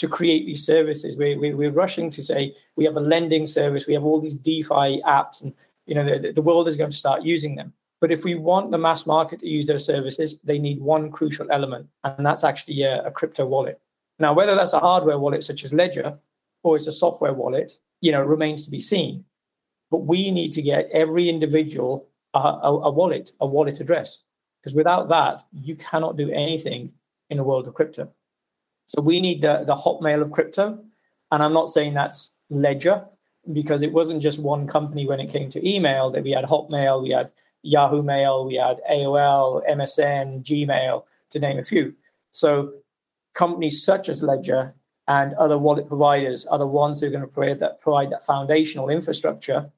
to 0.00 0.08
create 0.08 0.46
these 0.46 0.64
services. 0.64 1.18
We, 1.18 1.36
we, 1.36 1.52
we're 1.52 1.70
rushing 1.70 2.08
to 2.10 2.22
say 2.22 2.54
we 2.76 2.86
have 2.86 2.96
a 2.96 3.00
lending 3.00 3.46
service, 3.46 3.86
we 3.86 3.92
have 3.92 4.04
all 4.04 4.18
these 4.18 4.34
DeFi 4.34 5.02
apps, 5.02 5.42
and 5.42 5.52
you 5.84 5.94
know 5.94 6.04
the, 6.04 6.32
the 6.32 6.42
world 6.42 6.68
is 6.68 6.76
going 6.76 6.90
to 6.90 6.96
start 6.96 7.22
using 7.22 7.54
them. 7.54 7.74
But 8.00 8.10
if 8.10 8.24
we 8.24 8.34
want 8.34 8.70
the 8.70 8.78
mass 8.78 9.06
market 9.06 9.40
to 9.40 9.46
use 9.46 9.66
those 9.66 9.84
services, 9.84 10.40
they 10.40 10.58
need 10.58 10.80
one 10.80 11.10
crucial 11.10 11.46
element, 11.52 11.86
and 12.04 12.24
that's 12.24 12.44
actually 12.44 12.82
a, 12.82 13.02
a 13.04 13.10
crypto 13.10 13.44
wallet. 13.44 13.78
Now, 14.18 14.32
whether 14.32 14.54
that's 14.54 14.72
a 14.72 14.78
hardware 14.78 15.18
wallet 15.18 15.44
such 15.44 15.64
as 15.64 15.74
Ledger 15.74 16.18
or 16.62 16.76
it's 16.76 16.86
a 16.86 16.92
software 16.92 17.34
wallet, 17.34 17.78
you 18.00 18.12
know, 18.12 18.22
remains 18.22 18.64
to 18.64 18.70
be 18.70 18.80
seen. 18.80 19.24
But 19.90 19.98
we 19.98 20.30
need 20.30 20.52
to 20.52 20.62
get 20.62 20.88
every 20.92 21.28
individual 21.28 22.06
a, 22.32 22.38
a, 22.38 22.80
a 22.88 22.90
wallet, 22.90 23.32
a 23.40 23.46
wallet 23.46 23.80
address, 23.80 24.24
because 24.62 24.74
without 24.74 25.08
that, 25.10 25.44
you 25.52 25.76
cannot 25.76 26.16
do 26.16 26.30
anything 26.30 26.92
in 27.28 27.36
the 27.36 27.44
world 27.44 27.66
of 27.66 27.74
crypto. 27.74 28.10
So 28.90 29.00
we 29.00 29.20
need 29.20 29.40
the, 29.40 29.62
the 29.64 29.76
Hotmail 29.76 30.20
of 30.20 30.32
crypto. 30.32 30.76
And 31.30 31.44
I'm 31.44 31.52
not 31.52 31.68
saying 31.68 31.94
that's 31.94 32.30
Ledger, 32.48 33.04
because 33.52 33.82
it 33.82 33.92
wasn't 33.92 34.20
just 34.20 34.40
one 34.40 34.66
company 34.66 35.06
when 35.06 35.20
it 35.20 35.30
came 35.30 35.48
to 35.50 35.68
email 35.68 36.10
that 36.10 36.24
we 36.24 36.32
had 36.32 36.44
Hotmail, 36.44 37.00
we 37.00 37.10
had 37.10 37.30
Yahoo 37.62 38.02
Mail, 38.02 38.44
we 38.44 38.56
had 38.56 38.80
AOL, 38.90 39.64
MSN, 39.70 40.42
Gmail, 40.42 41.04
to 41.30 41.38
name 41.38 41.60
a 41.60 41.62
few. 41.62 41.94
So 42.32 42.72
companies 43.32 43.80
such 43.80 44.08
as 44.08 44.24
Ledger 44.24 44.74
and 45.06 45.34
other 45.34 45.56
wallet 45.56 45.86
providers 45.86 46.44
are 46.46 46.58
the 46.58 46.66
ones 46.66 46.98
who 46.98 47.06
are 47.06 47.10
going 47.10 47.20
to 47.20 47.28
provide 47.28 47.60
that, 47.60 47.80
provide 47.80 48.10
that 48.10 48.24
foundational 48.24 48.88
infrastructure. 48.88 49.70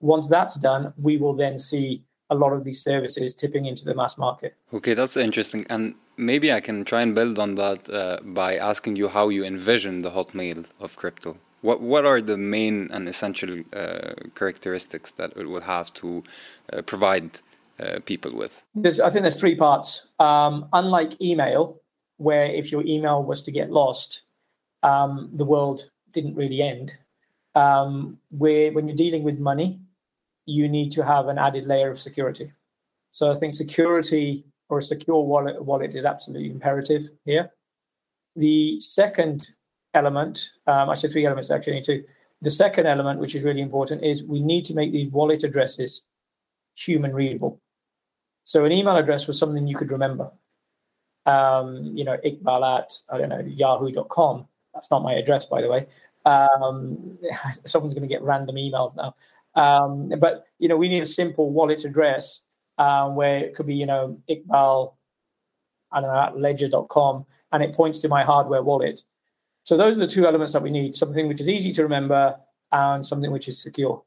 Once 0.00 0.26
that's 0.26 0.56
done, 0.56 0.92
we 0.96 1.18
will 1.18 1.34
then 1.34 1.60
see 1.60 2.02
a 2.30 2.34
lot 2.34 2.52
of 2.52 2.64
these 2.64 2.82
services 2.82 3.36
tipping 3.36 3.66
into 3.66 3.84
the 3.84 3.94
mass 3.94 4.18
market. 4.18 4.56
Okay, 4.74 4.94
that's 4.94 5.16
interesting. 5.16 5.64
And 5.70 5.94
maybe 6.16 6.52
I 6.52 6.60
can 6.60 6.84
try 6.84 7.02
and 7.02 7.14
build 7.14 7.38
on 7.38 7.54
that 7.56 7.88
uh, 7.90 8.18
by 8.22 8.56
asking 8.56 8.96
you 8.96 9.08
how 9.08 9.28
you 9.28 9.44
envision 9.44 10.00
the 10.00 10.10
Hotmail 10.10 10.66
of 10.80 10.96
crypto. 10.96 11.36
What 11.62 11.80
what 11.80 12.04
are 12.04 12.20
the 12.20 12.36
main 12.36 12.90
and 12.92 13.08
essential 13.08 13.62
uh, 13.72 14.14
characteristics 14.34 15.12
that 15.12 15.36
it 15.36 15.46
will 15.46 15.62
have 15.62 15.92
to 15.94 16.22
uh, 16.72 16.82
provide 16.82 17.40
uh, 17.80 17.98
people 18.04 18.32
with? 18.34 18.62
There's, 18.74 19.00
I 19.00 19.10
think 19.10 19.22
there's 19.22 19.40
three 19.40 19.56
parts. 19.56 20.06
Um, 20.18 20.68
unlike 20.72 21.20
email, 21.20 21.80
where 22.18 22.46
if 22.46 22.70
your 22.70 22.84
email 22.86 23.22
was 23.22 23.42
to 23.44 23.52
get 23.52 23.70
lost, 23.70 24.22
um, 24.82 25.30
the 25.32 25.44
world 25.44 25.90
didn't 26.12 26.36
really 26.36 26.62
end. 26.62 26.92
Um, 27.54 28.18
where 28.30 28.70
when 28.72 28.86
you're 28.86 28.96
dealing 28.96 29.22
with 29.22 29.38
money, 29.38 29.80
you 30.44 30.68
need 30.68 30.92
to 30.92 31.04
have 31.04 31.28
an 31.28 31.38
added 31.38 31.66
layer 31.66 31.90
of 31.90 31.98
security. 31.98 32.52
So 33.12 33.30
I 33.30 33.34
think 33.34 33.54
security 33.54 34.44
or 34.68 34.78
a 34.78 34.82
secure 34.82 35.22
wallet 35.22 35.62
wallet 35.64 35.94
is 35.94 36.04
absolutely 36.04 36.50
imperative 36.50 37.08
here. 37.24 37.50
The 38.34 38.78
second 38.80 39.48
element, 39.94 40.50
um, 40.66 40.90
I 40.90 40.94
said 40.94 41.10
three 41.10 41.26
elements 41.26 41.50
actually, 41.50 41.80
two. 41.82 42.04
The 42.42 42.50
second 42.50 42.86
element, 42.86 43.18
which 43.18 43.34
is 43.34 43.44
really 43.44 43.62
important, 43.62 44.04
is 44.04 44.22
we 44.24 44.40
need 44.40 44.64
to 44.66 44.74
make 44.74 44.92
these 44.92 45.10
wallet 45.10 45.42
addresses 45.42 46.08
human 46.74 47.14
readable. 47.14 47.60
So 48.44 48.64
an 48.64 48.72
email 48.72 48.96
address 48.96 49.26
was 49.26 49.38
something 49.38 49.66
you 49.66 49.76
could 49.76 49.90
remember. 49.90 50.30
Um, 51.24 51.96
you 51.96 52.04
know, 52.04 52.16
Iqbal 52.24 52.78
at, 52.78 52.92
I 53.10 53.18
don't 53.18 53.30
know, 53.30 53.40
yahoo.com. 53.40 54.46
That's 54.74 54.90
not 54.90 55.02
my 55.02 55.14
address, 55.14 55.46
by 55.46 55.62
the 55.62 55.68
way. 55.68 55.86
Um, 56.24 57.18
someone's 57.64 57.94
going 57.94 58.08
to 58.08 58.14
get 58.14 58.22
random 58.22 58.56
emails 58.56 58.96
now. 58.96 59.16
Um, 59.60 60.12
but, 60.20 60.44
you 60.58 60.68
know, 60.68 60.76
we 60.76 60.88
need 60.88 61.02
a 61.02 61.06
simple 61.06 61.50
wallet 61.50 61.84
address 61.84 62.45
um, 62.78 63.14
where 63.14 63.38
it 63.38 63.54
could 63.54 63.66
be, 63.66 63.74
you 63.74 63.86
know, 63.86 64.18
Iqbal, 64.28 64.94
I 65.92 66.00
don't 66.00 66.12
know, 66.12 66.20
at 66.20 66.38
ledger.com, 66.38 67.26
and 67.52 67.62
it 67.62 67.74
points 67.74 67.98
to 68.00 68.08
my 68.08 68.22
hardware 68.24 68.62
wallet. 68.62 69.02
So 69.64 69.76
those 69.76 69.96
are 69.96 70.00
the 70.00 70.06
two 70.06 70.26
elements 70.26 70.52
that 70.52 70.62
we 70.62 70.70
need 70.70 70.94
something 70.94 71.26
which 71.26 71.40
is 71.40 71.48
easy 71.48 71.72
to 71.72 71.82
remember 71.82 72.36
and 72.72 73.04
something 73.04 73.32
which 73.32 73.48
is 73.48 73.60
secure. 73.60 74.02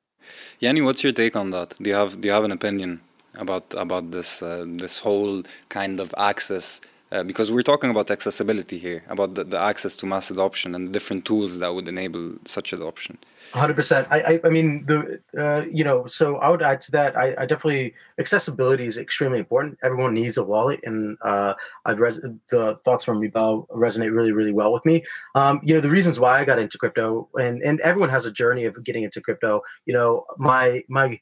Yanni, 0.60 0.82
what's 0.82 1.04
your 1.04 1.14
take 1.14 1.36
on 1.36 1.52
that? 1.52 1.76
Do 1.82 1.90
you 1.90 1.96
have 1.96 2.20
do 2.22 2.28
you 2.28 2.34
have 2.34 2.44
an 2.44 2.52
opinion 2.52 3.02
about 3.36 3.74
about 3.76 4.12
this 4.12 4.42
uh, 4.42 4.66
this 4.68 5.00
whole 5.00 5.44
kind 5.70 6.00
of 6.00 6.14
access? 6.18 6.82
Uh, 7.12 7.24
because 7.24 7.51
we're 7.51 7.63
talking 7.63 7.89
about 7.89 8.12
accessibility 8.12 8.78
here, 8.78 9.04
about 9.08 9.34
the, 9.34 9.44
the 9.44 9.58
access 9.58 9.96
to 9.96 10.06
mass 10.06 10.30
adoption 10.30 10.75
and 10.75 10.88
the 10.88 10.92
different 10.92 11.25
tools 11.25 11.58
that 11.58 11.74
would 11.74 11.88
enable 11.88 12.36
such 12.46 12.72
adoption. 12.72 13.18
Hundred 13.51 13.75
percent. 13.75 14.08
I, 14.12 14.22
I, 14.22 14.39
I 14.44 14.50
mean, 14.51 14.86
the, 14.86 15.20
uh, 15.36 15.66
you 15.72 15.84
know, 15.84 16.06
so 16.06 16.36
I 16.38 16.50
would 16.50 16.62
add 16.62 16.82
to 16.82 16.92
that. 16.92 17.18
I, 17.18 17.34
I 17.36 17.48
definitely 17.48 17.96
accessibility 18.20 18.86
is 18.86 18.96
extremely 18.96 19.39
important. 19.39 19.80
Everyone 19.82 20.13
needs 20.13 20.38
a 20.38 20.44
wallet, 20.44 20.82
and 20.84 21.18
uh, 21.24 21.56
I've 21.84 21.98
res- 21.98 22.22
the 22.51 22.80
thoughts 22.86 23.04
from 23.04 23.22
Iqbal 23.22 23.68
resonate 23.70 24.13
really, 24.13 24.32
really 24.32 24.54
well 24.54 24.72
with 24.72 24.86
me. 24.86 25.01
Um, 25.34 25.62
you 25.63 25.74
know, 25.74 25.80
the 25.80 25.89
reasons 25.89 26.20
why 26.20 26.39
I 26.39 26.46
got 26.46 26.60
into 26.60 26.78
crypto, 26.78 27.28
and 27.34 27.63
and 27.63 27.80
everyone 27.80 28.10
has 28.10 28.28
a 28.28 28.32
journey 28.32 28.66
of 28.66 28.84
getting 28.84 29.01
into 29.01 29.20
crypto. 29.20 29.62
You 29.86 29.96
know, 29.96 30.25
my 30.38 30.84
my 30.88 31.20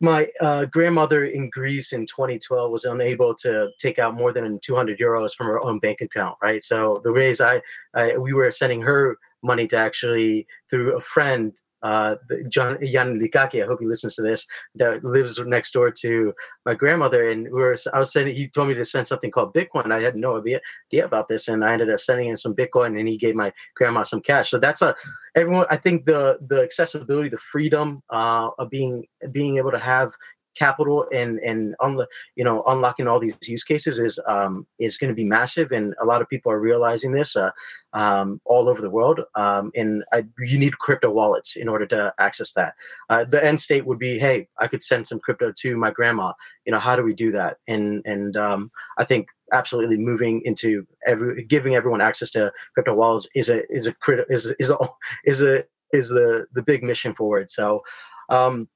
my 0.00 0.26
uh, 0.40 0.64
grandmother 0.64 1.26
in 1.26 1.50
Greece 1.50 1.92
in 1.92 2.06
2012 2.06 2.70
was 2.70 2.84
unable 2.84 3.34
to 3.36 3.70
take 3.78 3.98
out 3.98 4.14
more 4.14 4.32
than 4.32 4.58
200 4.58 4.98
euros 4.98 5.34
from 5.34 5.46
her 5.46 5.62
own 5.62 5.78
bank 5.78 6.00
account, 6.00 6.36
right? 6.42 6.62
So 6.62 7.00
the 7.04 7.12
ways 7.12 7.40
I, 7.40 7.60
I 7.94 8.16
we 8.16 8.32
were 8.32 8.50
sending 8.50 8.80
her 8.82 9.18
money 9.42 9.66
to 9.68 9.76
actually 9.76 10.46
through 10.70 10.96
a 10.96 11.00
friend 11.00 11.54
uh, 11.82 12.16
John 12.48 12.78
Jan 12.84 13.18
Likaki, 13.18 13.62
I 13.62 13.66
hope 13.66 13.80
he 13.80 13.86
listens 13.86 14.16
to 14.16 14.22
this, 14.22 14.46
that 14.76 15.04
lives 15.04 15.38
next 15.40 15.72
door 15.72 15.90
to 15.90 16.34
my 16.66 16.74
grandmother. 16.74 17.30
And 17.30 17.44
we 17.44 17.50
were, 17.50 17.76
I 17.92 17.98
was 17.98 18.12
sending, 18.12 18.34
he 18.34 18.48
told 18.48 18.68
me 18.68 18.74
to 18.74 18.84
send 18.84 19.08
something 19.08 19.30
called 19.30 19.54
Bitcoin. 19.54 19.92
I 19.92 20.00
had 20.00 20.16
no 20.16 20.38
idea, 20.38 20.60
idea 20.92 21.04
about 21.04 21.28
this. 21.28 21.48
And 21.48 21.64
I 21.64 21.72
ended 21.72 21.90
up 21.90 22.00
sending 22.00 22.28
him 22.28 22.36
some 22.36 22.54
Bitcoin 22.54 22.98
and 22.98 23.08
he 23.08 23.16
gave 23.16 23.34
my 23.34 23.52
grandma 23.76 24.02
some 24.02 24.20
cash. 24.20 24.50
So 24.50 24.58
that's 24.58 24.82
a, 24.82 24.94
everyone, 25.34 25.66
I 25.70 25.76
think 25.76 26.06
the, 26.06 26.38
the 26.46 26.62
accessibility, 26.62 27.28
the 27.28 27.38
freedom 27.38 28.02
uh, 28.10 28.50
of 28.58 28.70
being, 28.70 29.06
being 29.32 29.56
able 29.56 29.70
to 29.70 29.78
have 29.78 30.12
capital 30.56 31.06
and 31.14 31.38
and 31.40 31.74
on 31.80 32.04
you 32.36 32.44
know 32.44 32.62
unlocking 32.66 33.06
all 33.06 33.18
these 33.18 33.36
use 33.46 33.64
cases 33.64 33.98
is 33.98 34.18
um, 34.26 34.66
is 34.78 34.96
going 34.96 35.08
to 35.08 35.14
be 35.14 35.24
massive, 35.24 35.72
and 35.72 35.94
a 36.00 36.04
lot 36.04 36.22
of 36.22 36.28
people 36.28 36.50
are 36.52 36.60
realizing 36.60 37.12
this 37.12 37.36
uh, 37.36 37.50
um, 37.92 38.40
all 38.44 38.68
over 38.68 38.80
the 38.80 38.90
world. 38.90 39.20
Um, 39.34 39.70
and 39.74 40.04
I, 40.12 40.24
you 40.38 40.58
need 40.58 40.78
crypto 40.78 41.10
wallets 41.10 41.56
in 41.56 41.68
order 41.68 41.86
to 41.86 42.12
access 42.18 42.52
that. 42.54 42.74
Uh, 43.08 43.24
the 43.24 43.44
end 43.44 43.60
state 43.60 43.86
would 43.86 43.98
be, 43.98 44.18
hey, 44.18 44.48
I 44.58 44.66
could 44.66 44.82
send 44.82 45.06
some 45.06 45.20
crypto 45.20 45.52
to 45.52 45.76
my 45.76 45.90
grandma. 45.90 46.32
You 46.64 46.72
know, 46.72 46.78
how 46.78 46.96
do 46.96 47.02
we 47.02 47.14
do 47.14 47.32
that? 47.32 47.58
And 47.68 48.02
and 48.04 48.36
um, 48.36 48.70
I 48.98 49.04
think 49.04 49.28
absolutely 49.52 49.96
moving 49.96 50.42
into 50.44 50.86
every 51.06 51.44
giving 51.44 51.74
everyone 51.74 52.00
access 52.00 52.30
to 52.30 52.52
crypto 52.74 52.94
wallets 52.94 53.28
is 53.34 53.48
a 53.48 53.68
is 53.72 53.86
a 53.86 53.94
crit 53.94 54.26
is 54.28 54.54
is 54.58 54.70
a 54.70 54.76
is 55.24 55.42
a 55.42 55.64
is 55.92 56.08
the 56.08 56.46
the 56.52 56.62
big 56.62 56.82
mission 56.82 57.14
forward. 57.14 57.50
So 57.50 57.82
um, 58.28 58.68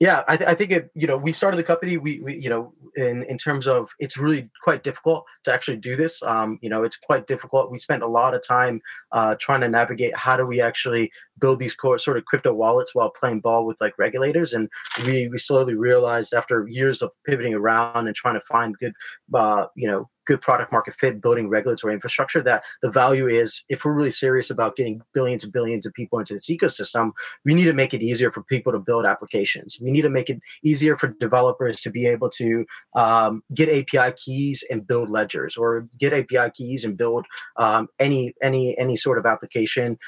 yeah, 0.00 0.22
I, 0.28 0.36
th- 0.36 0.48
I, 0.48 0.54
think 0.54 0.70
it. 0.70 0.90
You 0.94 1.08
know, 1.08 1.16
we 1.16 1.32
started 1.32 1.56
the 1.56 1.64
company. 1.64 1.96
We, 1.96 2.20
we, 2.20 2.36
you 2.36 2.48
know, 2.48 2.72
in 2.94 3.24
in 3.24 3.36
terms 3.36 3.66
of 3.66 3.90
it's 3.98 4.16
really 4.16 4.48
quite 4.62 4.84
difficult 4.84 5.24
to 5.42 5.52
actually 5.52 5.78
do 5.78 5.96
this. 5.96 6.22
Um, 6.22 6.56
you 6.62 6.70
know, 6.70 6.84
it's 6.84 6.96
quite 6.96 7.26
difficult. 7.26 7.72
We 7.72 7.78
spent 7.78 8.04
a 8.04 8.06
lot 8.06 8.32
of 8.32 8.46
time 8.46 8.80
uh, 9.10 9.34
trying 9.40 9.60
to 9.62 9.68
navigate 9.68 10.14
how 10.14 10.36
do 10.36 10.46
we 10.46 10.60
actually 10.60 11.10
build 11.40 11.58
these 11.58 11.74
core, 11.74 11.98
sort 11.98 12.16
of 12.16 12.26
crypto 12.26 12.52
wallets 12.52 12.94
while 12.94 13.10
playing 13.10 13.40
ball 13.40 13.66
with 13.66 13.80
like 13.80 13.98
regulators. 13.98 14.52
And 14.52 14.70
we 15.04 15.26
we 15.28 15.38
slowly 15.38 15.74
realized 15.74 16.32
after 16.32 16.68
years 16.68 17.02
of 17.02 17.10
pivoting 17.26 17.54
around 17.54 18.06
and 18.06 18.14
trying 18.14 18.34
to 18.34 18.46
find 18.46 18.78
good, 18.78 18.92
uh, 19.34 19.66
you 19.74 19.88
know, 19.88 20.08
good 20.28 20.40
product 20.42 20.70
market 20.70 20.94
fit, 20.94 21.22
building 21.22 21.48
regulatory 21.48 21.94
infrastructure, 21.94 22.42
that 22.42 22.62
the 22.82 22.90
value 22.90 23.26
is 23.26 23.64
if 23.70 23.84
we're 23.84 23.94
really 23.94 24.10
serious 24.10 24.50
about 24.50 24.76
getting 24.76 25.00
billions 25.14 25.42
and 25.42 25.52
billions 25.52 25.86
of 25.86 25.94
people 25.94 26.18
into 26.18 26.34
this 26.34 26.50
ecosystem, 26.50 27.12
we 27.46 27.54
need 27.54 27.64
to 27.64 27.72
make 27.72 27.94
it 27.94 28.02
easier 28.02 28.30
for 28.30 28.42
people 28.42 28.70
to 28.70 28.78
build 28.78 29.06
applications. 29.06 29.78
We 29.80 29.90
need 29.90 30.02
to 30.02 30.10
make 30.10 30.28
it 30.28 30.38
easier 30.62 30.96
for 30.96 31.08
developers 31.18 31.80
to 31.80 31.90
be 31.90 32.06
able 32.06 32.28
to 32.30 32.66
um, 32.94 33.42
get 33.54 33.70
API 33.70 34.14
keys 34.16 34.62
and 34.70 34.86
build 34.86 35.08
ledgers, 35.08 35.56
or 35.56 35.88
get 35.98 36.12
API 36.12 36.50
keys 36.54 36.84
and 36.84 36.96
build 36.96 37.24
um, 37.56 37.88
any 37.98 38.34
any 38.42 38.78
any 38.78 38.96
sort 38.96 39.18
of 39.18 39.24
application 39.24 39.98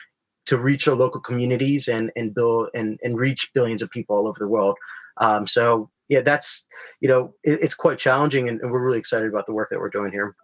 to 0.47 0.59
reach 0.59 0.87
our 0.87 0.95
local 0.95 1.21
communities 1.21 1.89
and 1.89 2.11
and 2.15 2.35
build 2.35 2.69
and 2.75 2.99
and 3.03 3.19
reach 3.19 3.51
billions 3.55 3.81
of 3.81 3.91
people 3.91 4.17
all 4.17 4.29
over 4.29 4.39
the 4.39 4.49
world. 4.49 4.77
Um, 5.21 5.47
so 5.47 5.91
yeah, 6.09 6.23
that's 6.23 6.67
you 7.01 7.09
know 7.09 7.35
it, 7.45 7.61
it's 7.63 7.75
quite 7.75 7.99
challenging, 7.99 8.49
and, 8.49 8.61
and 8.61 8.73
we're 8.73 8.85
really 8.85 8.99
excited 8.99 9.29
about 9.29 9.47
the 9.47 9.55
work 9.55 9.69
that 9.71 9.79
we're 9.79 9.91
doing 9.91 10.13
here. 10.13 10.35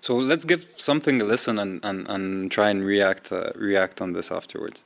So 0.00 0.16
let's 0.16 0.44
give 0.44 0.66
something 0.76 1.20
a 1.20 1.24
listen 1.24 1.58
and, 1.58 1.84
and, 1.84 2.08
and 2.08 2.50
try 2.50 2.70
and 2.70 2.84
react 2.84 3.32
uh, 3.32 3.50
react 3.54 4.00
on 4.00 4.12
this 4.12 4.30
afterwards. 4.30 4.84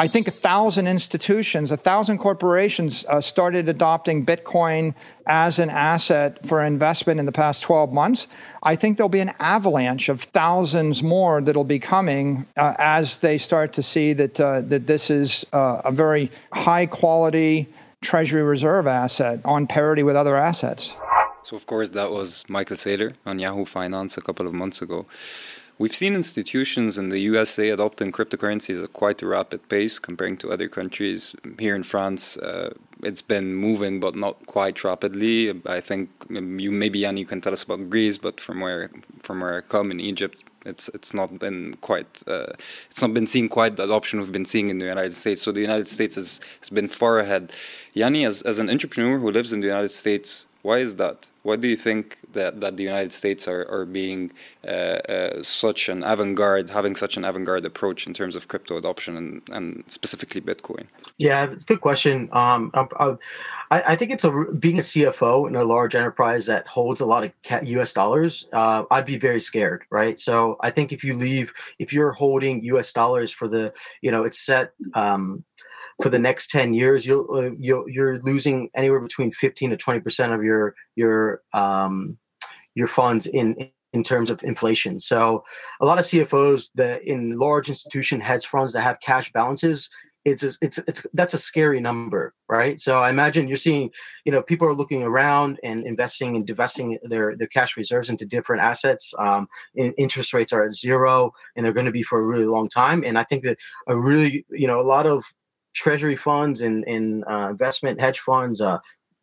I 0.00 0.06
think 0.06 0.28
a 0.28 0.30
thousand 0.30 0.86
institutions, 0.86 1.72
a 1.72 1.76
thousand 1.76 2.18
corporations 2.18 3.04
uh, 3.08 3.20
started 3.20 3.68
adopting 3.68 4.24
Bitcoin 4.24 4.94
as 5.26 5.58
an 5.58 5.70
asset 5.70 6.46
for 6.46 6.62
investment 6.62 7.18
in 7.18 7.26
the 7.26 7.32
past 7.32 7.64
12 7.64 7.92
months. 7.92 8.28
I 8.62 8.76
think 8.76 8.96
there'll 8.96 9.08
be 9.08 9.18
an 9.18 9.32
avalanche 9.40 10.08
of 10.08 10.20
thousands 10.20 11.02
more 11.02 11.40
that'll 11.40 11.64
be 11.64 11.80
coming 11.80 12.46
uh, 12.56 12.74
as 12.78 13.18
they 13.18 13.38
start 13.38 13.72
to 13.72 13.82
see 13.82 14.12
that 14.12 14.38
uh, 14.38 14.60
that 14.60 14.86
this 14.86 15.10
is 15.10 15.44
uh, 15.52 15.82
a 15.84 15.90
very 15.90 16.30
high 16.52 16.86
quality 16.86 17.66
Treasury 18.00 18.42
Reserve 18.42 18.86
asset 18.86 19.40
on 19.44 19.66
parity 19.66 20.02
with 20.02 20.16
other 20.16 20.36
assets. 20.36 20.94
So, 21.42 21.56
of 21.56 21.66
course, 21.66 21.90
that 21.90 22.10
was 22.10 22.44
Michael 22.48 22.76
Saylor 22.76 23.14
on 23.24 23.38
Yahoo 23.38 23.64
Finance 23.64 24.16
a 24.16 24.20
couple 24.20 24.46
of 24.46 24.54
months 24.54 24.82
ago. 24.82 25.06
We've 25.78 25.94
seen 25.94 26.14
institutions 26.14 26.98
in 26.98 27.08
the 27.08 27.20
USA 27.20 27.70
adopting 27.70 28.10
cryptocurrencies 28.10 28.82
at 28.82 28.92
quite 28.92 29.22
a 29.22 29.26
rapid 29.26 29.68
pace 29.68 29.98
comparing 29.98 30.36
to 30.38 30.50
other 30.50 30.68
countries. 30.68 31.36
Here 31.58 31.76
in 31.76 31.84
France, 31.84 32.36
uh, 32.36 32.74
it's 33.02 33.22
been 33.22 33.54
moving, 33.54 34.00
but 34.00 34.14
not 34.16 34.46
quite 34.46 34.82
rapidly. 34.84 35.50
I 35.66 35.80
think 35.80 36.10
you 36.28 36.70
maybe 36.70 37.00
Yanni, 37.00 37.20
you 37.20 37.26
can 37.26 37.40
tell 37.40 37.52
us 37.52 37.62
about 37.62 37.90
Greece, 37.90 38.18
but 38.18 38.40
from 38.40 38.60
where 38.60 38.90
from 39.22 39.40
where 39.40 39.58
I 39.58 39.60
come 39.60 39.90
in 39.90 40.00
Egypt, 40.00 40.44
it's 40.66 40.88
it's 40.90 41.14
not 41.14 41.38
been 41.38 41.74
quite 41.80 42.22
uh, 42.26 42.52
it's 42.90 43.02
not 43.02 43.14
been 43.14 43.26
seeing 43.26 43.48
quite 43.48 43.76
the 43.76 43.84
adoption 43.84 44.20
we've 44.20 44.32
been 44.32 44.44
seeing 44.44 44.68
in 44.68 44.78
the 44.78 44.86
United 44.86 45.14
States. 45.14 45.42
So 45.42 45.52
the 45.52 45.60
United 45.60 45.88
States 45.88 46.16
has, 46.16 46.40
has 46.60 46.70
been 46.70 46.88
far 46.88 47.18
ahead. 47.18 47.52
Yanni, 47.94 48.24
as 48.24 48.42
as 48.42 48.58
an 48.58 48.68
entrepreneur 48.70 49.18
who 49.18 49.30
lives 49.30 49.52
in 49.52 49.60
the 49.60 49.66
United 49.66 49.90
States, 49.90 50.46
why 50.68 50.78
is 50.80 50.96
that? 50.96 51.30
Why 51.44 51.56
do 51.56 51.66
you 51.66 51.76
think 51.76 52.18
that, 52.34 52.60
that 52.60 52.76
the 52.76 52.82
United 52.82 53.10
States 53.10 53.48
are, 53.48 53.64
are 53.70 53.86
being 53.86 54.30
uh, 54.66 54.98
uh, 55.14 55.42
such 55.42 55.88
an 55.88 56.04
avant 56.04 56.34
garde, 56.34 56.68
having 56.68 56.94
such 56.94 57.16
an 57.16 57.24
avant 57.24 57.46
garde 57.46 57.64
approach 57.64 58.06
in 58.06 58.12
terms 58.12 58.36
of 58.36 58.48
crypto 58.48 58.76
adoption 58.76 59.16
and, 59.16 59.40
and 59.50 59.84
specifically 59.86 60.42
Bitcoin? 60.42 60.84
Yeah, 61.16 61.44
it's 61.44 61.64
a 61.64 61.66
good 61.66 61.80
question. 61.80 62.28
Um, 62.32 62.70
I, 62.74 63.16
I, 63.70 63.96
think 63.96 64.10
it's 64.10 64.24
a 64.24 64.30
being 64.66 64.78
a 64.78 64.82
CFO 64.82 65.48
in 65.48 65.56
a 65.56 65.64
large 65.64 65.94
enterprise 65.94 66.44
that 66.52 66.68
holds 66.68 67.00
a 67.00 67.06
lot 67.06 67.24
of 67.24 67.32
US 67.62 67.94
dollars. 67.94 68.46
Uh, 68.52 68.82
I'd 68.90 69.06
be 69.06 69.16
very 69.16 69.40
scared, 69.40 69.84
right? 69.90 70.18
So 70.18 70.58
I 70.60 70.68
think 70.68 70.92
if 70.92 71.02
you 71.02 71.14
leave, 71.14 71.50
if 71.78 71.94
you're 71.94 72.12
holding 72.12 72.62
US 72.64 72.92
dollars 72.92 73.30
for 73.32 73.48
the, 73.48 73.72
you 74.02 74.10
know, 74.10 74.22
it's 74.22 74.38
set. 74.38 74.72
Um, 74.92 75.44
for 76.02 76.08
the 76.08 76.18
next 76.18 76.50
10 76.50 76.74
years 76.74 77.04
you'll, 77.04 77.26
uh, 77.32 77.50
you'll 77.58 77.88
you're 77.88 78.20
losing 78.20 78.68
anywhere 78.74 79.00
between 79.00 79.30
15 79.30 79.70
to 79.70 79.76
20 79.76 80.00
percent 80.00 80.32
of 80.32 80.42
your 80.42 80.74
your 80.96 81.42
um, 81.52 82.18
your 82.74 82.86
funds 82.86 83.26
in 83.26 83.70
in 83.94 84.02
terms 84.02 84.30
of 84.30 84.42
inflation. 84.44 85.00
So 85.00 85.44
a 85.80 85.86
lot 85.86 85.98
of 85.98 86.04
cfos 86.04 86.70
that 86.74 87.02
in 87.04 87.32
large 87.32 87.68
institution 87.68 88.20
hedge 88.20 88.46
funds 88.46 88.72
that 88.72 88.82
have 88.82 89.00
cash 89.00 89.32
balances 89.32 89.88
it's 90.24 90.42
it's 90.60 90.78
it's 90.78 91.06
that's 91.14 91.34
a 91.34 91.38
scary 91.38 91.80
number 91.80 92.34
right? 92.48 92.80
So 92.80 93.00
i 93.00 93.10
imagine 93.10 93.46
you're 93.46 93.56
seeing 93.56 93.90
you 94.24 94.32
know 94.32 94.42
people 94.42 94.66
are 94.66 94.74
looking 94.74 95.02
around 95.02 95.58
and 95.62 95.86
investing 95.86 96.36
and 96.36 96.46
divesting 96.46 96.98
their 97.02 97.36
their 97.36 97.46
cash 97.48 97.76
reserves 97.76 98.10
into 98.10 98.24
different 98.24 98.62
assets. 98.62 99.12
Um, 99.18 99.48
interest 99.74 100.32
rates 100.32 100.52
are 100.52 100.64
at 100.64 100.72
zero 100.72 101.32
and 101.56 101.64
they're 101.64 101.72
going 101.72 101.86
to 101.86 101.92
be 101.92 102.02
for 102.02 102.18
a 102.18 102.24
really 102.24 102.46
long 102.46 102.68
time. 102.68 103.04
And 103.04 103.18
i 103.18 103.22
think 103.22 103.42
that 103.44 103.58
a 103.86 103.96
really 103.98 104.44
you 104.50 104.66
know 104.66 104.80
a 104.80 104.82
lot 104.82 105.06
of 105.06 105.24
treasury 105.78 106.16
funds 106.16 106.60
and, 106.60 106.86
and 106.86 107.24
uh, 107.28 107.48
investment 107.50 108.00
hedge 108.00 108.20
funds 108.20 108.60
uh, 108.60 108.78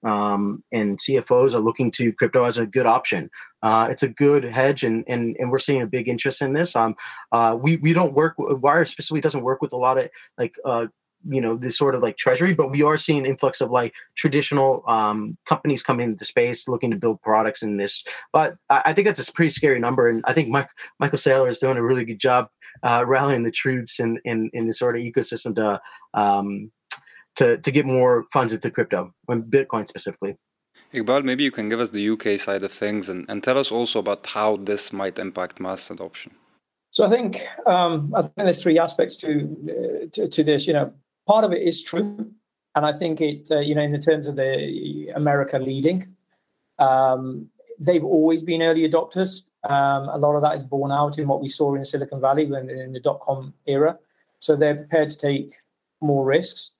um, 0.05 0.63
and 0.71 0.97
CFOs 0.99 1.53
are 1.53 1.59
looking 1.59 1.89
to 1.91 2.13
crypto 2.13 2.43
as 2.43 2.57
a 2.57 2.65
good 2.65 2.85
option. 2.85 3.29
Uh, 3.63 3.87
it's 3.89 4.03
a 4.03 4.07
good 4.07 4.43
hedge, 4.43 4.83
and, 4.83 5.03
and 5.07 5.35
and 5.39 5.51
we're 5.51 5.59
seeing 5.59 5.81
a 5.81 5.87
big 5.87 6.07
interest 6.07 6.41
in 6.41 6.53
this. 6.53 6.75
Um, 6.75 6.95
uh, 7.31 7.57
we 7.59 7.77
we 7.77 7.91
don't 7.91 8.13
work. 8.13 8.35
Wyre 8.37 8.85
specifically 8.85 9.21
doesn't 9.21 9.43
work 9.43 9.61
with 9.61 9.73
a 9.73 9.77
lot 9.77 9.97
of 9.97 10.09
like 10.37 10.55
uh, 10.63 10.87
you 11.27 11.41
know 11.41 11.55
this 11.55 11.77
sort 11.77 11.95
of 11.95 12.01
like 12.01 12.17
treasury 12.17 12.53
but 12.53 12.71
we 12.71 12.83
are 12.83 12.97
seeing 12.97 13.25
influx 13.25 13.61
of 13.61 13.71
like 13.71 13.95
traditional 14.15 14.83
um, 14.87 15.37
companies 15.45 15.83
coming 15.83 16.09
into 16.09 16.25
space 16.25 16.67
looking 16.67 16.91
to 16.91 16.97
build 16.97 17.21
products 17.21 17.61
in 17.61 17.77
this 17.77 18.03
but 18.31 18.55
I, 18.69 18.81
I, 18.85 18.93
think 18.93 19.07
that's 19.07 19.27
a 19.27 19.33
pretty 19.33 19.49
scary 19.49 19.79
number 19.79 20.07
and 20.07 20.23
i 20.27 20.33
think 20.33 20.49
Mike, 20.49 20.69
michael 20.99 21.17
saylor 21.17 21.49
is 21.49 21.57
doing 21.57 21.77
a 21.77 21.83
really 21.83 22.05
good 22.05 22.19
job 22.19 22.49
uh, 22.83 23.03
rallying 23.07 23.43
the 23.43 23.51
troops 23.51 23.99
in, 23.99 24.19
in 24.25 24.49
in 24.53 24.65
this 24.65 24.79
sort 24.79 24.95
of 24.95 25.01
ecosystem 25.01 25.55
to 25.55 25.81
um, 26.13 26.71
to 27.35 27.57
to 27.57 27.71
get 27.71 27.85
more 27.85 28.25
funds 28.31 28.53
into 28.53 28.69
crypto 28.69 29.11
and 29.27 29.43
bitcoin 29.45 29.87
specifically 29.87 30.35
Iqbal, 30.93 31.23
maybe 31.23 31.43
you 31.43 31.51
can 31.51 31.69
give 31.69 31.79
us 31.79 31.89
the 31.89 32.09
UK 32.09 32.39
side 32.39 32.63
of 32.63 32.71
things 32.71 33.09
and, 33.09 33.25
and 33.29 33.41
tell 33.43 33.57
us 33.57 33.71
also 33.71 33.99
about 33.99 34.25
how 34.27 34.57
this 34.57 34.93
might 34.93 35.17
impact 35.19 35.59
mass 35.59 35.89
adoption. 35.89 36.33
So 36.95 37.05
I 37.05 37.09
think 37.09 37.45
um, 37.65 38.13
I 38.15 38.21
think 38.21 38.33
there's 38.37 38.63
three 38.63 38.79
aspects 38.79 39.17
to, 39.17 39.29
uh, 39.69 40.05
to, 40.13 40.29
to 40.29 40.43
this. 40.45 40.65
You 40.65 40.73
know, 40.73 40.93
part 41.27 41.45
of 41.45 41.51
it 41.51 41.61
is 41.61 41.83
true, 41.83 42.31
and 42.75 42.85
I 42.85 42.93
think 42.93 43.21
it, 43.21 43.49
uh, 43.51 43.59
you 43.59 43.75
know, 43.75 43.81
in 43.81 43.91
the 43.91 43.99
terms 43.99 44.27
of 44.27 44.35
the 44.35 45.11
America 45.15 45.57
leading, 45.57 46.07
um, 46.79 47.49
they've 47.79 48.03
always 48.03 48.43
been 48.43 48.61
early 48.61 48.87
adopters. 48.89 49.41
Um, 49.63 50.09
a 50.09 50.17
lot 50.17 50.35
of 50.35 50.41
that 50.43 50.55
is 50.55 50.63
borne 50.63 50.91
out 50.91 51.17
in 51.17 51.27
what 51.27 51.41
we 51.41 51.47
saw 51.47 51.75
in 51.75 51.83
Silicon 51.85 52.21
Valley 52.21 52.45
when 52.45 52.69
in 52.69 52.93
the 52.93 52.99
dot 52.99 53.19
com 53.21 53.53
era. 53.65 53.97
So 54.39 54.55
they're 54.55 54.75
prepared 54.75 55.09
to 55.09 55.17
take 55.17 55.51
more 56.01 56.23
risks. 56.23 56.73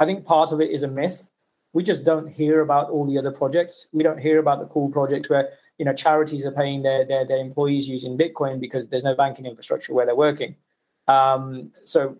I 0.00 0.06
think 0.06 0.24
part 0.24 0.50
of 0.50 0.60
it 0.60 0.70
is 0.70 0.82
a 0.82 0.88
myth. 0.88 1.30
We 1.72 1.82
just 1.82 2.04
don't 2.04 2.26
hear 2.26 2.60
about 2.60 2.90
all 2.90 3.06
the 3.06 3.16
other 3.18 3.30
projects. 3.30 3.86
We 3.92 4.02
don't 4.02 4.18
hear 4.18 4.40
about 4.40 4.58
the 4.58 4.66
cool 4.66 4.90
projects 4.90 5.30
where 5.30 5.50
you 5.78 5.84
know 5.84 5.94
charities 5.94 6.44
are 6.44 6.52
paying 6.52 6.82
their 6.82 7.04
their, 7.04 7.24
their 7.24 7.38
employees 7.38 7.88
using 7.88 8.18
Bitcoin 8.18 8.58
because 8.58 8.88
there's 8.88 9.04
no 9.04 9.14
banking 9.14 9.46
infrastructure 9.46 9.94
where 9.94 10.04
they're 10.04 10.16
working. 10.16 10.56
Um, 11.06 11.70
so 11.84 12.16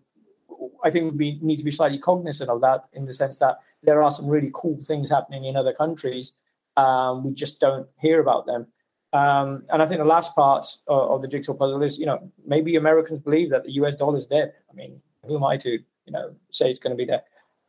I 0.85 0.91
think 0.91 1.19
we 1.19 1.39
need 1.43 1.59
to 1.59 1.65
be 1.65 1.71
slightly 1.71 1.99
cognizant 1.99 2.51
of 2.51 2.61
that 2.61 2.85
in 2.93 3.05
the 3.05 3.13
sense 3.13 3.39
that 3.39 3.59
there 3.83 4.03
are 4.03 4.11
some 4.11 4.29
really 4.29 4.51
cool 4.53 4.79
things 4.81 5.11
happening 5.11 5.45
in 5.45 5.57
other 5.57 5.73
countries. 5.73 6.35
Um, 6.77 7.25
we 7.25 7.33
just 7.33 7.61
don't 7.61 7.87
hear 8.01 8.21
about 8.21 8.47
them. 8.47 8.67
Um, 9.13 9.65
and 9.71 9.83
I 9.83 9.87
think 9.87 9.99
the 9.99 10.07
last 10.07 10.35
part 10.35 10.67
of, 10.87 11.11
of, 11.11 11.23
the 11.23 11.29
jigsaw 11.29 11.53
puzzle 11.53 11.83
is, 11.83 11.99
you 11.99 12.07
know, 12.07 12.31
maybe 12.47 12.77
Americans 12.77 13.21
believe 13.21 13.51
that 13.51 13.65
the 13.65 13.73
US 13.73 13.95
dollar 13.95 14.17
is 14.17 14.27
dead. 14.27 14.55
I 14.71 14.75
mean, 14.75 15.03
who 15.27 15.37
am 15.37 15.45
I 15.45 15.59
to, 15.59 15.71
you 15.71 16.13
know, 16.13 16.35
say 16.51 16.71
it's 16.71 16.79
going 16.79 16.97
to 16.97 16.97
be 16.97 17.05
there? 17.05 17.23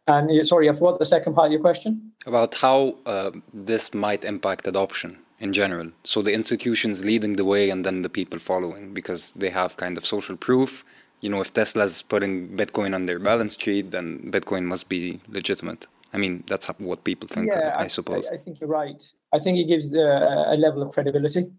And 0.08 0.48
sorry, 0.48 0.70
I 0.70 0.74
forgot 0.74 1.00
the 1.00 1.06
second 1.06 1.34
part 1.34 1.48
of 1.48 1.52
your 1.52 1.62
question. 1.62 2.12
About 2.26 2.56
how 2.56 2.98
uh, 3.06 3.32
this 3.54 3.94
might 3.94 4.24
impact 4.24 4.68
adoption 4.68 5.20
in 5.40 5.52
general. 5.54 5.92
So 6.04 6.22
the 6.22 6.34
institutions 6.34 7.04
leading 7.04 7.36
the 7.36 7.46
way 7.46 7.70
and 7.70 7.86
then 7.86 8.02
the 8.02 8.10
people 8.10 8.40
following 8.40 8.94
because 8.94 9.34
they 9.34 9.50
have 9.50 9.78
kind 9.78 9.98
of 9.98 10.06
social 10.06 10.38
proof 10.38 10.86
you 11.24 11.30
know, 11.30 11.40
if 11.40 11.54
Tesla's 11.54 12.02
putting 12.02 12.50
Bitcoin 12.50 12.94
on 12.94 13.06
their 13.06 13.18
balance 13.18 13.58
sheet, 13.58 13.92
then 13.92 14.30
Bitcoin 14.30 14.64
must 14.64 14.90
be 14.90 15.22
legitimate. 15.30 15.88
I 16.14 16.18
mean, 16.18 16.44
that's 16.48 16.66
what 16.66 17.06
people 17.06 17.30
think, 17.30 17.48
yeah, 17.48 17.74
I, 17.78 17.86
I 17.86 17.88
suppose. 17.88 18.28
I, 18.30 18.36
I, 18.36 18.38
think 18.38 18.60
you're 18.60 18.70
right. 18.70 19.02
I 19.34 19.40
think 19.40 19.58
it 19.58 19.64
gives 19.64 19.94
a, 19.94 20.46
a 20.48 20.58
level 20.58 20.82
of 20.84 20.92
credibility. 20.92 21.50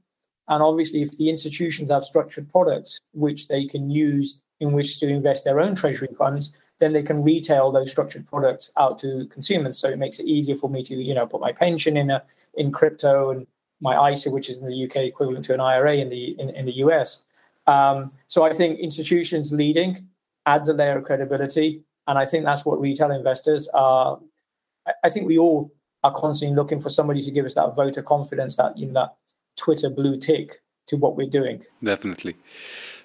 And 0.48 0.62
obviously, 0.62 1.00
if 1.00 1.16
the 1.16 1.30
institutions 1.30 1.90
have 1.90 2.04
structured 2.04 2.50
products 2.50 3.00
which 3.14 3.48
they 3.48 3.64
can 3.64 3.90
use 3.90 4.42
in 4.60 4.72
which 4.72 5.00
to 5.00 5.08
invest 5.08 5.44
their 5.46 5.58
own 5.60 5.74
treasury 5.74 6.14
funds, 6.18 6.60
then 6.78 6.92
they 6.92 7.02
can 7.02 7.24
retail 7.24 7.72
those 7.72 7.90
structured 7.90 8.26
products 8.26 8.70
out 8.76 8.98
to 8.98 9.26
consumers. 9.28 9.78
So 9.78 9.88
it 9.88 9.98
makes 9.98 10.18
it 10.18 10.26
easier 10.26 10.56
for 10.56 10.68
me 10.68 10.82
to, 10.84 10.94
you 10.94 11.14
know, 11.14 11.26
put 11.26 11.40
my 11.40 11.52
pension 11.52 11.96
in 11.96 12.10
a 12.10 12.22
in 12.52 12.70
crypto 12.70 13.30
and 13.30 13.46
my 13.80 14.10
ISA, 14.10 14.30
which 14.30 14.50
is 14.50 14.58
in 14.58 14.66
the 14.66 14.84
UK 14.84 14.96
equivalent 14.96 15.46
to 15.46 15.54
an 15.54 15.60
IRA 15.60 15.96
in 15.96 16.10
the 16.10 16.38
in, 16.38 16.50
in 16.50 16.66
the 16.66 16.76
US. 16.84 17.24
Um, 17.66 18.10
so 18.26 18.44
I 18.44 18.52
think 18.52 18.78
institutions 18.78 19.52
leading 19.52 20.08
adds 20.46 20.68
a 20.68 20.74
layer 20.74 20.98
of 20.98 21.04
credibility, 21.04 21.82
and 22.06 22.18
I 22.18 22.26
think 22.26 22.44
that's 22.44 22.64
what 22.64 22.80
retail 22.80 23.10
investors 23.10 23.68
are. 23.74 24.20
I 25.02 25.08
think 25.08 25.26
we 25.26 25.38
all 25.38 25.72
are 26.02 26.12
constantly 26.12 26.54
looking 26.54 26.80
for 26.80 26.90
somebody 26.90 27.22
to 27.22 27.30
give 27.30 27.46
us 27.46 27.54
that 27.54 27.74
vote 27.74 27.96
of 27.96 28.04
confidence, 28.04 28.56
that 28.56 28.76
you 28.76 28.86
know, 28.86 28.92
that 28.92 29.16
Twitter 29.56 29.88
blue 29.88 30.18
tick 30.18 30.60
to 30.86 30.96
what 30.96 31.16
we're 31.16 31.28
doing. 31.28 31.62
Definitely. 31.82 32.36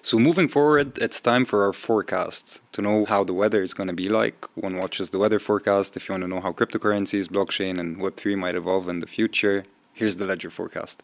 So 0.02 0.18
moving 0.18 0.48
forward, 0.48 0.98
it's 0.98 1.20
time 1.20 1.44
for 1.44 1.64
our 1.64 1.72
forecast 1.72 2.62
to 2.72 2.82
know 2.82 3.04
how 3.04 3.24
the 3.24 3.34
weather 3.34 3.62
is 3.62 3.74
going 3.74 3.88
to 3.88 3.94
be 3.94 4.08
like. 4.08 4.46
One 4.54 4.76
watches 4.76 5.10
the 5.10 5.18
weather 5.18 5.38
forecast. 5.38 5.96
If 5.96 6.08
you 6.08 6.14
want 6.14 6.24
to 6.24 6.28
know 6.28 6.40
how 6.40 6.52
cryptocurrencies, 6.52 7.28
blockchain, 7.28 7.78
and 7.78 7.98
Web3 7.98 8.36
might 8.38 8.54
evolve 8.54 8.88
in 8.88 9.00
the 9.00 9.06
future, 9.06 9.64
here's 9.92 10.16
the 10.16 10.26
ledger 10.26 10.50
forecast. 10.50 11.02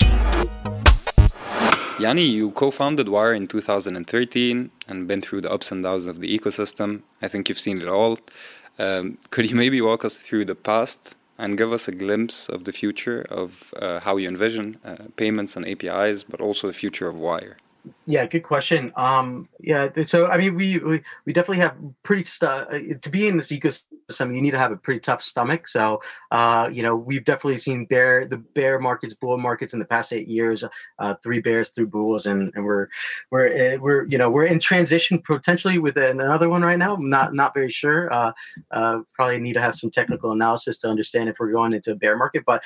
Yanni, 1.99 2.25
you 2.25 2.51
co 2.51 2.71
founded 2.71 3.09
Wyre 3.09 3.33
in 3.33 3.49
2013 3.49 4.71
and 4.87 5.09
been 5.09 5.23
through 5.23 5.41
the 5.41 5.51
ups 5.51 5.73
and 5.73 5.83
downs 5.83 6.05
of 6.05 6.21
the 6.21 6.39
ecosystem. 6.39 7.01
I 7.23 7.29
think 7.29 7.49
you've 7.49 7.59
seen 7.59 7.81
it 7.81 7.89
all. 7.89 8.19
Um, 8.79 9.17
could 9.31 9.51
you 9.51 9.57
maybe 9.57 9.81
walk 9.81 10.05
us 10.05 10.19
through 10.19 10.45
the 10.45 10.55
past 10.55 11.15
and 11.39 11.57
give 11.57 11.73
us 11.73 11.89
a 11.89 11.93
glimpse 11.93 12.51
of 12.51 12.65
the 12.65 12.73
future 12.73 13.25
of 13.31 13.73
uh, 13.81 14.01
how 14.01 14.19
you 14.19 14.29
envision 14.29 14.79
uh, 14.85 14.97
payments 15.17 15.57
and 15.57 15.67
APIs, 15.67 16.23
but 16.23 16.39
also 16.39 16.67
the 16.67 16.75
future 16.75 17.09
of 17.09 17.19
Wyre? 17.19 17.57
Yeah, 18.07 18.27
good 18.27 18.42
question. 18.42 18.92
Um, 18.96 19.49
yeah, 19.61 19.88
so 20.05 20.27
I 20.27 20.38
mean, 20.38 20.55
we 20.55 20.79
we, 20.79 21.03
we 21.25 21.33
definitely 21.33 21.62
have 21.62 21.77
pretty 22.03 22.25
uh, 22.42 22.64
to 23.01 23.11
be 23.11 23.29
in 23.29 23.37
this 23.37 23.53
ecosystem 23.53 24.35
you 24.35 24.40
need 24.40 24.53
to 24.53 24.59
have 24.59 24.72
a 24.72 24.77
pretty 24.77 25.01
tough 25.01 25.22
stomach. 25.22 25.66
So, 25.66 26.01
uh, 26.31 26.70
you 26.72 26.83
know, 26.83 26.94
we've 26.94 27.25
definitely 27.25 27.59
seen 27.59 27.87
bear 27.87 28.25
the 28.25 28.38
bear 28.38 28.79
markets, 28.79 29.14
bull 29.14 29.37
markets 29.38 29.72
in 29.72 29.79
the 29.79 29.85
past 29.85 30.12
eight 30.12 30.29
years. 30.29 30.64
Uh, 30.99 31.14
three 31.22 31.40
bears, 31.40 31.70
three 31.70 31.85
bulls, 31.85 32.27
and, 32.27 32.53
and 32.55 32.64
we're 32.64 32.88
we're 33.31 33.49
uh, 33.49 33.79
we're 33.79 34.07
you 34.07 34.18
know 34.18 34.31
we're 34.31 34.44
in 34.44 34.59
transition 34.59 35.20
potentially 35.20 35.79
with 35.79 35.96
another 35.96 36.49
one 36.49 36.62
right 36.62 36.79
now. 36.79 36.94
I'm 36.94 37.11
not 37.11 37.35
not 37.35 37.55
very 37.55 37.70
sure. 37.70 38.12
Uh, 38.12 38.33
uh, 38.70 39.01
probably 39.14 39.40
need 39.40 39.55
to 39.55 39.61
have 39.61 39.75
some 39.75 39.90
technical 39.90 40.33
analysis 40.33 40.79
to 40.79 40.88
understand 40.88 41.29
if 41.29 41.38
we're 41.40 41.53
going 41.53 41.72
into 41.72 41.92
a 41.92 41.96
bear 41.96 42.16
market. 42.16 42.44
But 42.46 42.62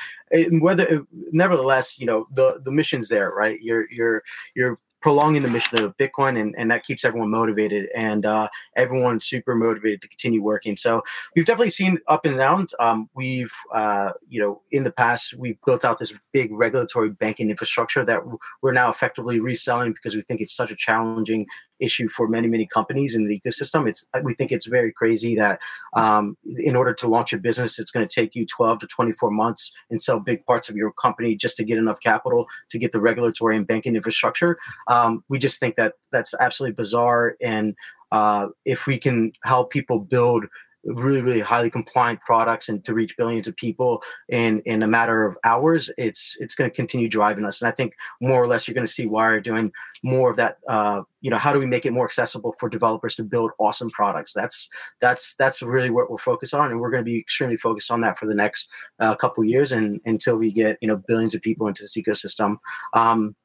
whether, 0.52 1.06
nevertheless, 1.32 1.98
you 1.98 2.06
know, 2.06 2.26
the 2.32 2.60
the 2.64 2.70
mission's 2.72 3.08
there, 3.08 3.30
right? 3.30 3.58
You're 3.62 3.90
you're 3.90 4.22
you're 4.54 4.78
prolonging 5.00 5.42
the 5.42 5.50
mission 5.50 5.82
of 5.82 5.96
Bitcoin, 5.96 6.40
and, 6.40 6.54
and 6.56 6.70
that 6.70 6.82
keeps 6.82 7.04
everyone 7.04 7.30
motivated 7.30 7.88
and 7.94 8.26
uh, 8.26 8.48
everyone 8.76 9.20
super 9.20 9.54
motivated 9.54 10.00
to 10.02 10.08
continue 10.08 10.42
working. 10.42 10.76
So 10.76 11.02
we've 11.34 11.44
definitely 11.44 11.70
seen 11.70 11.98
up 12.08 12.26
and 12.26 12.36
downs. 12.36 12.74
Um, 12.78 13.08
we've, 13.14 13.52
uh, 13.72 14.12
you 14.28 14.40
know, 14.40 14.62
in 14.70 14.84
the 14.84 14.92
past, 14.92 15.34
we've 15.34 15.58
built 15.64 15.84
out 15.84 15.98
this 15.98 16.12
big 16.32 16.52
regulatory 16.52 17.10
banking 17.10 17.50
infrastructure 17.50 18.04
that 18.04 18.20
we're 18.62 18.72
now 18.72 18.90
effectively 18.90 19.40
reselling 19.40 19.92
because 19.92 20.14
we 20.14 20.22
think 20.22 20.40
it's 20.40 20.54
such 20.54 20.70
a 20.70 20.76
challenging 20.76 21.46
issue 21.80 22.08
for 22.08 22.28
many 22.28 22.48
many 22.48 22.66
companies 22.66 23.14
in 23.14 23.26
the 23.26 23.40
ecosystem. 23.40 23.88
It's 23.88 24.04
we 24.22 24.34
think 24.34 24.52
it's 24.52 24.66
very 24.66 24.92
crazy 24.92 25.34
that 25.36 25.60
um, 25.94 26.36
in 26.56 26.76
order 26.76 26.94
to 26.94 27.08
launch 27.08 27.32
a 27.32 27.38
business, 27.38 27.78
it's 27.78 27.90
going 27.90 28.06
to 28.06 28.14
take 28.14 28.34
you 28.34 28.46
12 28.46 28.80
to 28.80 28.86
24 28.86 29.30
months 29.30 29.72
and 29.90 30.00
sell 30.00 30.20
big 30.20 30.44
parts 30.44 30.68
of 30.68 30.76
your 30.76 30.92
company 30.92 31.34
just 31.34 31.56
to 31.56 31.64
get 31.64 31.78
enough 31.78 32.00
capital 32.00 32.46
to 32.70 32.78
get 32.78 32.92
the 32.92 33.00
regulatory 33.00 33.56
and 33.56 33.66
banking 33.66 33.96
infrastructure. 33.96 34.56
Um, 34.88 35.24
we 35.28 35.38
just 35.38 35.60
think 35.60 35.76
that 35.76 35.94
that's 36.12 36.34
absolutely 36.40 36.74
bizarre, 36.74 37.36
and 37.40 37.74
uh, 38.12 38.48
if 38.64 38.86
we 38.86 38.98
can 38.98 39.32
help 39.44 39.70
people 39.70 39.98
build 39.98 40.46
really 40.84 41.20
really 41.20 41.40
highly 41.40 41.70
compliant 41.70 42.20
products 42.20 42.68
and 42.68 42.84
to 42.84 42.94
reach 42.94 43.16
billions 43.16 43.46
of 43.46 43.56
people 43.56 44.02
in 44.28 44.60
in 44.60 44.82
a 44.82 44.88
matter 44.88 45.26
of 45.26 45.36
hours 45.44 45.90
it's 45.98 46.36
it's 46.40 46.54
going 46.54 46.70
to 46.70 46.74
continue 46.74 47.08
driving 47.08 47.44
us. 47.44 47.60
And 47.60 47.68
i 47.68 47.72
think 47.72 47.92
more 48.20 48.42
or 48.42 48.46
less 48.46 48.66
you're 48.66 48.74
going 48.74 48.86
to 48.86 48.92
see 48.92 49.06
Wyre 49.06 49.40
doing 49.40 49.72
more 50.02 50.30
of 50.30 50.36
that 50.36 50.58
uh, 50.68 51.02
you 51.20 51.30
know 51.30 51.38
how 51.38 51.52
do 51.52 51.58
we 51.58 51.66
make 51.66 51.84
it 51.84 51.92
more 51.92 52.04
accessible 52.04 52.54
for 52.58 52.68
developers 52.68 53.14
to 53.16 53.24
build 53.24 53.52
awesome 53.58 53.90
products? 53.90 54.32
That's 54.32 54.68
that's 55.00 55.34
that's 55.34 55.62
really 55.62 55.90
what 55.90 56.10
we're 56.10 56.18
focused 56.18 56.54
on 56.54 56.70
and 56.70 56.80
we're 56.80 56.90
going 56.90 57.04
to 57.04 57.10
be 57.10 57.18
extremely 57.18 57.56
focused 57.56 57.90
on 57.90 58.00
that 58.00 58.18
for 58.18 58.26
the 58.26 58.34
next 58.34 58.68
uh, 58.98 59.14
couple 59.14 59.44
years 59.44 59.72
and 59.72 60.00
until 60.04 60.36
we 60.36 60.50
get 60.50 60.78
you 60.80 60.88
know 60.88 60.96
billions 61.06 61.34
of 61.34 61.42
people 61.42 61.66
into 61.68 61.82
this 61.82 61.96
ecosystem. 61.96 62.56
Um, 62.94 63.36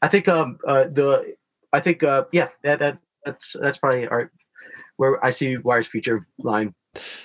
i 0.00 0.08
think 0.08 0.28
um, 0.28 0.58
uh, 0.66 0.84
the 0.84 1.34
i 1.72 1.80
think 1.80 2.02
uh, 2.02 2.24
yeah 2.32 2.48
that, 2.62 2.78
that 2.78 2.98
that's 3.24 3.56
that's 3.60 3.78
probably 3.78 4.06
our 4.08 4.30
where 4.96 5.24
i 5.24 5.30
see 5.30 5.56
Wyre's 5.56 5.86
future 5.86 6.26
line 6.38 6.74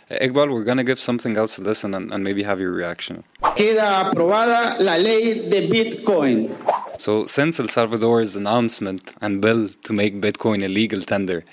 Iqbal, 0.09 0.53
we're 0.53 0.63
going 0.63 0.77
to 0.77 0.85
give 0.85 1.01
something 1.01 1.35
else 1.35 1.57
a 1.57 1.61
listen 1.61 1.93
and, 1.93 2.13
and 2.13 2.23
maybe 2.23 2.43
have 2.43 2.61
your 2.61 2.71
reaction. 2.71 3.25
Queda 3.41 4.05
aprobada 4.05 4.79
la 4.79 4.95
ley 4.95 5.49
de 5.49 5.67
Bitcoin. 5.67 6.55
So, 6.97 7.25
since 7.25 7.59
El 7.59 7.67
Salvador's 7.67 8.37
announcement 8.37 9.13
and 9.19 9.41
bill 9.41 9.67
to 9.83 9.91
make 9.91 10.21
Bitcoin 10.21 10.63
a 10.63 10.69
legal 10.69 11.01
tender, 11.01 11.43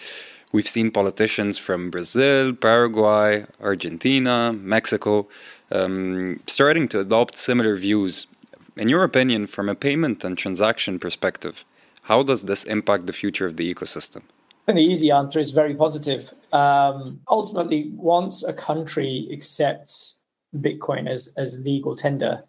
we've 0.52 0.68
seen 0.68 0.92
politicians 0.92 1.58
from 1.58 1.90
Brazil, 1.90 2.52
Paraguay, 2.54 3.44
Argentina, 3.60 4.52
Mexico 4.52 5.26
um, 5.72 6.40
starting 6.46 6.86
to 6.88 7.00
adopt 7.00 7.36
similar 7.36 7.74
views. 7.74 8.28
In 8.76 8.88
your 8.88 9.02
opinion, 9.02 9.48
from 9.48 9.68
a 9.68 9.74
payment 9.74 10.24
and 10.24 10.38
transaction 10.38 11.00
perspective, 11.00 11.64
how 12.02 12.22
does 12.22 12.44
this 12.44 12.62
impact 12.62 13.08
the 13.08 13.12
future 13.12 13.46
of 13.46 13.56
the 13.56 13.74
ecosystem? 13.74 14.22
And 14.66 14.78
the 14.78 14.82
easy 14.82 15.10
answer 15.10 15.38
is 15.38 15.50
very 15.50 15.74
positive. 15.74 16.32
Um, 16.52 17.20
ultimately, 17.28 17.90
once 17.94 18.42
a 18.44 18.52
country 18.52 19.28
accepts 19.30 20.16
Bitcoin 20.56 21.08
as, 21.08 21.28
as 21.36 21.60
legal 21.60 21.94
tender, 21.94 22.44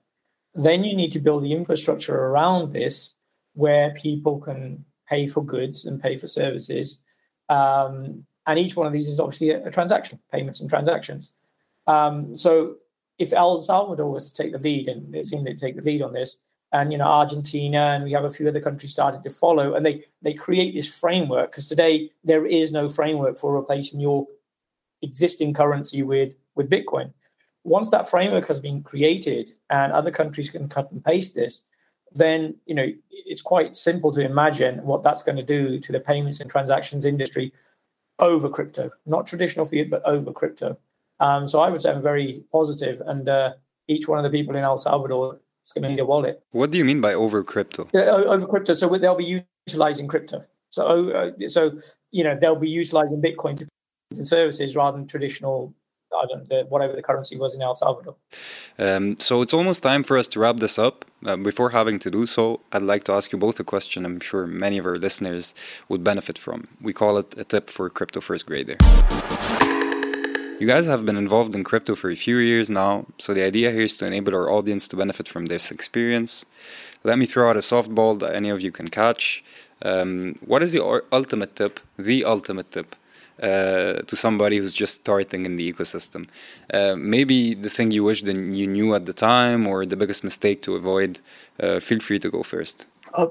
then 0.53 0.83
you 0.85 0.95
need 0.95 1.11
to 1.11 1.19
build 1.19 1.43
the 1.43 1.51
infrastructure 1.51 2.15
around 2.15 2.71
this 2.71 3.19
where 3.53 3.91
people 3.91 4.39
can 4.39 4.85
pay 5.07 5.27
for 5.27 5.43
goods 5.43 5.85
and 5.85 6.01
pay 6.01 6.17
for 6.17 6.27
services. 6.27 7.03
Um, 7.49 8.25
and 8.47 8.59
each 8.59 8.75
one 8.75 8.87
of 8.87 8.93
these 8.93 9.07
is 9.07 9.19
obviously 9.19 9.49
a, 9.49 9.67
a 9.67 9.71
transaction, 9.71 10.19
payments 10.31 10.61
and 10.61 10.69
transactions. 10.69 11.33
Um, 11.87 12.37
so 12.37 12.75
if 13.17 13.33
El 13.33 13.61
Salvador 13.61 14.09
was 14.09 14.31
to 14.31 14.43
take 14.43 14.53
the 14.53 14.59
lead, 14.59 14.87
and 14.87 15.13
it 15.15 15.25
seemed 15.25 15.45
they 15.45 15.53
take 15.53 15.75
the 15.75 15.81
lead 15.81 16.01
on 16.01 16.13
this, 16.13 16.37
and 16.75 16.91
you 16.91 16.97
know 16.97 17.05
Argentina 17.05 17.93
and 17.93 18.03
we 18.03 18.11
have 18.11 18.25
a 18.25 18.31
few 18.31 18.47
other 18.47 18.59
countries 18.59 18.91
started 18.91 19.23
to 19.23 19.29
follow, 19.29 19.75
and 19.75 19.85
they 19.85 20.03
they 20.21 20.33
create 20.33 20.75
this 20.75 20.93
framework 20.93 21.51
because 21.51 21.69
today 21.69 22.09
there 22.23 22.45
is 22.45 22.71
no 22.71 22.89
framework 22.89 23.39
for 23.39 23.53
replacing 23.53 24.01
your 24.01 24.27
existing 25.01 25.53
currency 25.53 26.03
with 26.03 26.35
with 26.55 26.69
Bitcoin. 26.69 27.13
Once 27.63 27.89
that 27.89 28.09
framework 28.09 28.45
has 28.47 28.59
been 28.59 28.83
created 28.83 29.51
and 29.69 29.93
other 29.93 30.11
countries 30.11 30.49
can 30.49 30.67
cut 30.67 30.91
and 30.91 31.03
paste 31.03 31.33
this, 31.33 31.63
then 32.11 32.53
you 32.65 32.75
know 32.75 32.89
it's 33.09 33.41
quite 33.41 33.75
simple 33.75 34.11
to 34.11 34.21
imagine 34.21 34.83
what 34.83 35.01
that's 35.01 35.23
going 35.23 35.37
to 35.37 35.49
do 35.57 35.79
to 35.79 35.91
the 35.93 35.99
payments 35.99 36.41
and 36.41 36.49
transactions 36.49 37.05
industry 37.05 37.53
over 38.19 38.49
crypto, 38.49 38.91
not 39.05 39.25
traditional 39.25 39.65
fiat, 39.65 39.89
but 39.89 40.03
over 40.05 40.31
crypto. 40.31 40.77
Um, 41.21 41.47
so 41.47 41.59
I 41.59 41.69
would 41.69 41.81
say 41.81 41.91
I'm 41.91 42.03
very 42.03 42.43
positive, 42.51 43.01
and 43.05 43.29
uh, 43.29 43.53
each 43.87 44.09
one 44.09 44.19
of 44.19 44.29
the 44.29 44.37
people 44.37 44.57
in 44.57 44.63
El 44.65 44.77
Salvador 44.77 45.39
it's 45.65 45.73
going 45.73 45.81
to 45.81 45.89
need 45.89 45.99
a 45.99 46.05
wallet. 46.05 46.43
What 46.51 46.69
do 46.69 46.77
you 46.77 46.85
mean 46.85 47.01
by 47.01 47.15
over 47.15 47.43
crypto? 47.43 47.89
Yeah, 47.91 48.01
over 48.03 48.45
crypto. 48.45 48.75
So 48.75 48.87
they'll 48.87 49.15
be 49.15 49.43
utilizing 49.67 50.07
crypto. 50.07 50.45
So, 50.69 51.09
uh, 51.09 51.47
so 51.47 51.79
you 52.11 52.23
know, 52.23 52.37
they'll 52.39 52.55
be 52.55 52.69
utilizing 52.69 53.19
Bitcoin 53.19 53.57
to 53.57 53.67
and 54.15 54.27
services 54.27 54.75
rather 54.75 54.97
than 54.97 55.07
traditional 55.07 55.73
I 56.13 56.25
don't 56.27 56.47
know, 56.49 56.63
whatever 56.69 56.93
the 56.93 57.01
currency 57.01 57.35
was 57.35 57.55
in 57.55 57.63
El 57.63 57.73
Salvador. 57.73 58.15
Um, 58.77 59.19
so 59.19 59.41
it's 59.41 59.55
almost 59.55 59.81
time 59.81 60.03
for 60.03 60.17
us 60.17 60.27
to 60.29 60.39
wrap 60.39 60.57
this 60.57 60.77
up. 60.77 61.03
Uh, 61.25 61.35
before 61.35 61.71
having 61.71 61.97
to 61.99 62.11
do 62.11 62.27
so, 62.27 62.61
I'd 62.71 62.83
like 62.83 63.03
to 63.05 63.13
ask 63.13 63.31
you 63.31 63.39
both 63.39 63.59
a 63.59 63.63
question 63.63 64.05
I'm 64.05 64.19
sure 64.19 64.45
many 64.45 64.77
of 64.77 64.85
our 64.85 64.95
listeners 64.95 65.55
would 65.89 66.03
benefit 66.03 66.37
from. 66.37 66.67
We 66.79 66.93
call 66.93 67.17
it 67.17 67.35
a 67.37 67.43
tip 67.43 67.71
for 67.71 67.89
crypto 67.89 68.21
first 68.21 68.45
grader. 68.45 68.77
You 70.57 70.67
guys 70.67 70.87
have 70.87 71.05
been 71.05 71.17
involved 71.17 71.53
in 71.53 71.65
crypto 71.65 71.95
for 71.95 72.09
a 72.09 72.15
few 72.15 72.37
years 72.37 72.69
now, 72.69 73.05
so 73.17 73.33
the 73.33 73.43
idea 73.43 73.71
here 73.71 73.81
is 73.81 73.97
to 73.97 74.05
enable 74.05 74.33
our 74.33 74.49
audience 74.49 74.87
to 74.87 74.95
benefit 74.95 75.27
from 75.27 75.47
this 75.47 75.69
experience. 75.69 76.45
Let 77.03 77.17
me 77.17 77.25
throw 77.25 77.49
out 77.49 77.57
a 77.57 77.59
softball 77.59 78.17
that 78.19 78.33
any 78.33 78.49
of 78.49 78.61
you 78.61 78.71
can 78.71 78.87
catch. 78.87 79.43
Um, 79.81 80.35
what 80.45 80.63
is 80.63 80.71
the 80.71 80.81
ultimate 81.11 81.57
tip, 81.57 81.81
the 81.99 82.23
ultimate 82.23 82.71
tip, 82.71 82.95
uh, 83.43 83.95
to 84.09 84.15
somebody 84.15 84.57
who's 84.57 84.73
just 84.73 85.01
starting 85.01 85.45
in 85.45 85.57
the 85.57 85.73
ecosystem? 85.73 86.29
Uh, 86.73 86.95
maybe 86.95 87.53
the 87.53 87.69
thing 87.69 87.91
you 87.91 88.05
wish 88.05 88.21
that 88.21 88.37
you 88.37 88.65
knew 88.65 88.95
at 88.95 89.05
the 89.05 89.13
time, 89.13 89.67
or 89.67 89.85
the 89.85 89.97
biggest 89.97 90.23
mistake 90.23 90.61
to 90.61 90.75
avoid. 90.75 91.19
Uh, 91.59 91.81
feel 91.81 91.99
free 91.99 92.19
to 92.19 92.29
go 92.29 92.43
first. 92.43 92.87
Uh, 93.13 93.27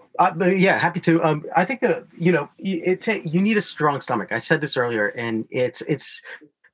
yeah, 0.54 0.78
happy 0.78 1.00
to. 1.00 1.22
Um, 1.22 1.42
I 1.56 1.64
think 1.64 1.80
you 2.18 2.32
know 2.32 2.50
it, 2.58 3.08
it 3.08 3.24
you 3.24 3.40
need 3.40 3.56
a 3.56 3.62
strong 3.62 4.02
stomach. 4.02 4.30
I 4.30 4.38
said 4.38 4.60
this 4.60 4.76
earlier, 4.76 5.08
and 5.08 5.46
it's 5.50 5.80
it's 5.82 6.22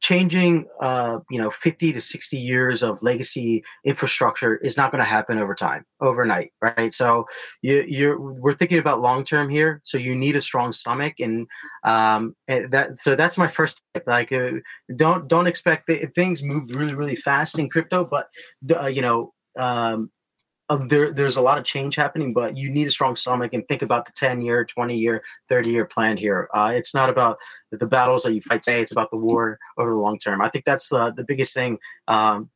changing 0.00 0.66
uh, 0.80 1.18
you 1.30 1.38
know 1.38 1.50
50 1.50 1.92
to 1.92 2.00
60 2.00 2.36
years 2.36 2.82
of 2.82 3.02
legacy 3.02 3.62
infrastructure 3.84 4.56
is 4.56 4.76
not 4.76 4.90
going 4.90 5.00
to 5.00 5.08
happen 5.08 5.38
over 5.38 5.54
time 5.54 5.84
overnight 6.00 6.50
right? 6.60 6.92
So 6.92 7.26
you, 7.62 7.84
you're 7.86 8.18
we're 8.18 8.54
thinking 8.54 8.78
about 8.78 9.02
long 9.02 9.24
term 9.24 9.48
here 9.48 9.80
so 9.84 9.98
you 9.98 10.14
need 10.14 10.36
a 10.36 10.42
strong 10.42 10.72
stomach 10.72 11.14
and 11.20 11.46
um 11.84 12.34
and 12.48 12.70
that 12.72 12.98
so 12.98 13.14
that's 13.14 13.38
my 13.38 13.48
first 13.48 13.82
tip 13.94 14.04
like 14.06 14.32
uh, 14.32 14.52
don't 14.96 15.28
don't 15.28 15.46
expect 15.46 15.86
that 15.86 16.14
things 16.14 16.42
move 16.42 16.70
really 16.74 16.94
really 16.94 17.16
fast 17.16 17.58
in 17.58 17.68
crypto 17.68 18.04
but 18.04 18.28
uh, 18.80 18.86
you 18.86 19.02
know 19.02 19.32
um 19.58 20.10
uh, 20.70 20.78
there, 20.87 21.12
there's 21.12 21.37
a 21.37 21.42
lot 21.42 21.59
of 21.59 21.64
change 21.64 21.96
happening, 21.96 22.33
but 22.33 22.56
you 22.56 22.70
need 22.70 22.87
a 22.87 22.90
strong 22.90 23.16
stomach 23.16 23.52
and 23.52 23.66
think 23.66 23.83
about 23.83 24.06
the 24.06 24.12
10 24.12 24.40
year, 24.40 24.64
20 24.64 24.96
year, 24.96 25.22
30 25.48 25.68
year 25.68 25.85
plan 25.85 26.16
here. 26.16 26.48
Uh, 26.54 26.72
it's 26.72 26.94
not 26.94 27.11
about 27.11 27.38
the 27.72 27.87
battles 27.87 28.22
that 28.22 28.33
you 28.33 28.40
fight 28.40 28.62
today, 28.62 28.80
it's 28.80 28.92
about 28.92 29.11
the 29.11 29.16
war 29.16 29.59
over 29.76 29.90
the 29.90 29.96
long 29.96 30.16
term. 30.16 30.40
I 30.40 30.48
think 30.48 30.64
that's 30.64 30.88
the, 30.88 31.12
the 31.16 31.24
biggest 31.24 31.52
thing. 31.52 31.78
Um, 32.06 32.50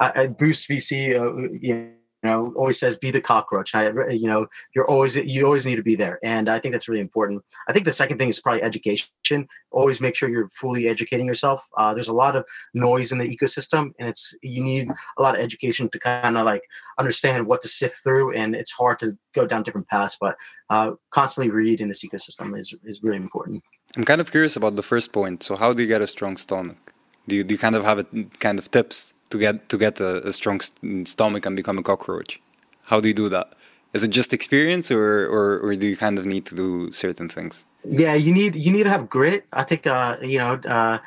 I, 0.00 0.12
I 0.22 0.26
Boost 0.26 0.68
VC, 0.68 1.14
uh, 1.14 1.90
know 2.28 2.52
always 2.56 2.78
says 2.78 2.96
be 2.96 3.10
the 3.10 3.20
cockroach. 3.20 3.74
I, 3.74 3.90
you 4.10 4.26
know 4.26 4.46
you're 4.74 4.88
always 4.88 5.16
you 5.16 5.44
always 5.44 5.66
need 5.66 5.76
to 5.76 5.82
be 5.82 5.94
there. 5.94 6.18
And 6.22 6.48
i 6.48 6.58
think 6.58 6.72
that's 6.72 6.88
really 6.88 7.00
important. 7.00 7.42
I 7.68 7.72
think 7.72 7.84
the 7.84 7.92
second 7.92 8.18
thing 8.18 8.28
is 8.28 8.40
probably 8.40 8.62
education. 8.62 9.48
Always 9.70 10.00
make 10.00 10.14
sure 10.14 10.28
you're 10.28 10.48
fully 10.50 10.88
educating 10.88 11.26
yourself. 11.26 11.66
Uh, 11.76 11.94
there's 11.94 12.08
a 12.08 12.12
lot 12.12 12.36
of 12.36 12.44
noise 12.74 13.12
in 13.12 13.18
the 13.18 13.36
ecosystem 13.36 13.92
and 13.98 14.08
it's 14.08 14.34
you 14.42 14.62
need 14.62 14.90
a 15.18 15.22
lot 15.22 15.34
of 15.36 15.40
education 15.40 15.88
to 15.90 15.98
kind 15.98 16.36
of 16.36 16.44
like 16.44 16.62
understand 16.98 17.46
what 17.46 17.60
to 17.62 17.68
sift 17.68 17.96
through 18.02 18.32
and 18.32 18.54
it's 18.54 18.72
hard 18.72 18.98
to 18.98 19.16
go 19.34 19.46
down 19.46 19.62
different 19.62 19.88
paths 19.88 20.16
but 20.20 20.36
uh, 20.70 20.92
constantly 21.10 21.50
read 21.50 21.80
in 21.80 21.88
this 21.88 22.04
ecosystem 22.04 22.58
is, 22.58 22.74
is 22.84 23.02
really 23.02 23.16
important. 23.16 23.62
I'm 23.96 24.04
kind 24.04 24.20
of 24.20 24.30
curious 24.30 24.56
about 24.56 24.76
the 24.76 24.82
first 24.82 25.12
point. 25.12 25.42
So 25.42 25.56
how 25.56 25.72
do 25.72 25.82
you 25.82 25.88
get 25.88 26.00
a 26.00 26.06
strong 26.06 26.36
stomach? 26.36 26.92
Do 27.28 27.36
you, 27.36 27.44
do 27.44 27.54
you 27.54 27.58
kind 27.58 27.76
of 27.76 27.84
have 27.84 27.98
a 27.98 28.04
kind 28.38 28.58
of 28.58 28.70
tips 28.70 29.14
to 29.30 29.38
get 29.38 29.68
to 29.68 29.78
get 29.78 30.00
a, 30.00 30.26
a 30.28 30.32
strong 30.32 30.60
st 30.60 31.08
stomach 31.08 31.46
and 31.46 31.56
become 31.56 31.78
a 31.78 31.82
cockroach? 31.82 32.40
How 32.84 33.00
do 33.00 33.08
you 33.08 33.14
do 33.14 33.28
that? 33.28 33.54
Is 33.92 34.02
it 34.04 34.10
just 34.10 34.32
experience, 34.32 34.90
or, 34.90 35.26
or 35.26 35.58
or 35.60 35.74
do 35.76 35.86
you 35.86 35.96
kind 35.96 36.18
of 36.18 36.24
need 36.26 36.44
to 36.46 36.54
do 36.54 36.92
certain 36.92 37.28
things? 37.28 37.66
Yeah, 37.84 38.14
you 38.14 38.32
need 38.32 38.54
you 38.54 38.70
need 38.72 38.84
to 38.84 38.90
have 38.90 39.08
grit. 39.08 39.46
I 39.52 39.62
think 39.62 39.86
uh, 39.86 40.16
you 40.22 40.38
know. 40.38 40.60
Uh, 40.66 40.98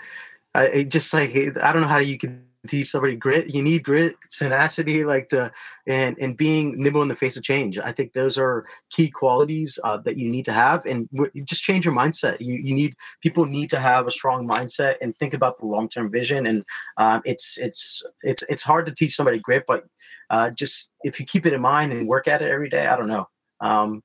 I 0.55 0.83
just 0.83 1.13
like 1.13 1.31
I 1.35 1.73
don't 1.73 1.81
know 1.81 1.87
how 1.87 1.97
you 1.97 2.17
can 2.17 2.45
teach 2.67 2.87
somebody 2.87 3.15
grit. 3.15 3.53
You 3.53 3.61
need 3.61 3.83
grit, 3.83 4.15
tenacity, 4.29 5.03
like 5.05 5.27
to 5.29 5.51
and 5.87 6.17
and 6.19 6.37
being 6.37 6.79
nimble 6.79 7.01
in 7.01 7.07
the 7.07 7.15
face 7.15 7.35
of 7.37 7.43
change. 7.43 7.77
I 7.77 7.91
think 7.91 8.13
those 8.13 8.37
are 8.37 8.65
key 8.89 9.09
qualities 9.09 9.79
uh, 9.83 9.97
that 9.97 10.17
you 10.17 10.29
need 10.29 10.45
to 10.45 10.53
have, 10.53 10.85
and 10.85 11.09
w- 11.11 11.31
just 11.43 11.63
change 11.63 11.85
your 11.85 11.93
mindset. 11.93 12.39
You 12.39 12.55
you 12.55 12.73
need 12.73 12.93
people 13.21 13.45
need 13.45 13.69
to 13.71 13.79
have 13.79 14.07
a 14.07 14.11
strong 14.11 14.47
mindset 14.47 14.95
and 15.01 15.17
think 15.17 15.33
about 15.33 15.57
the 15.57 15.65
long 15.65 15.89
term 15.89 16.11
vision. 16.11 16.45
And 16.45 16.63
um, 16.97 17.21
it's 17.25 17.57
it's 17.57 18.01
it's 18.23 18.43
it's 18.49 18.63
hard 18.63 18.85
to 18.85 18.93
teach 18.93 19.15
somebody 19.15 19.39
grit, 19.39 19.65
but 19.67 19.85
uh, 20.29 20.49
just 20.51 20.89
if 21.03 21.19
you 21.19 21.25
keep 21.25 21.45
it 21.45 21.53
in 21.53 21.61
mind 21.61 21.91
and 21.91 22.07
work 22.07 22.27
at 22.27 22.41
it 22.41 22.49
every 22.49 22.69
day, 22.69 22.87
I 22.87 22.95
don't 22.95 23.07
know. 23.07 23.27
Um, 23.59 24.03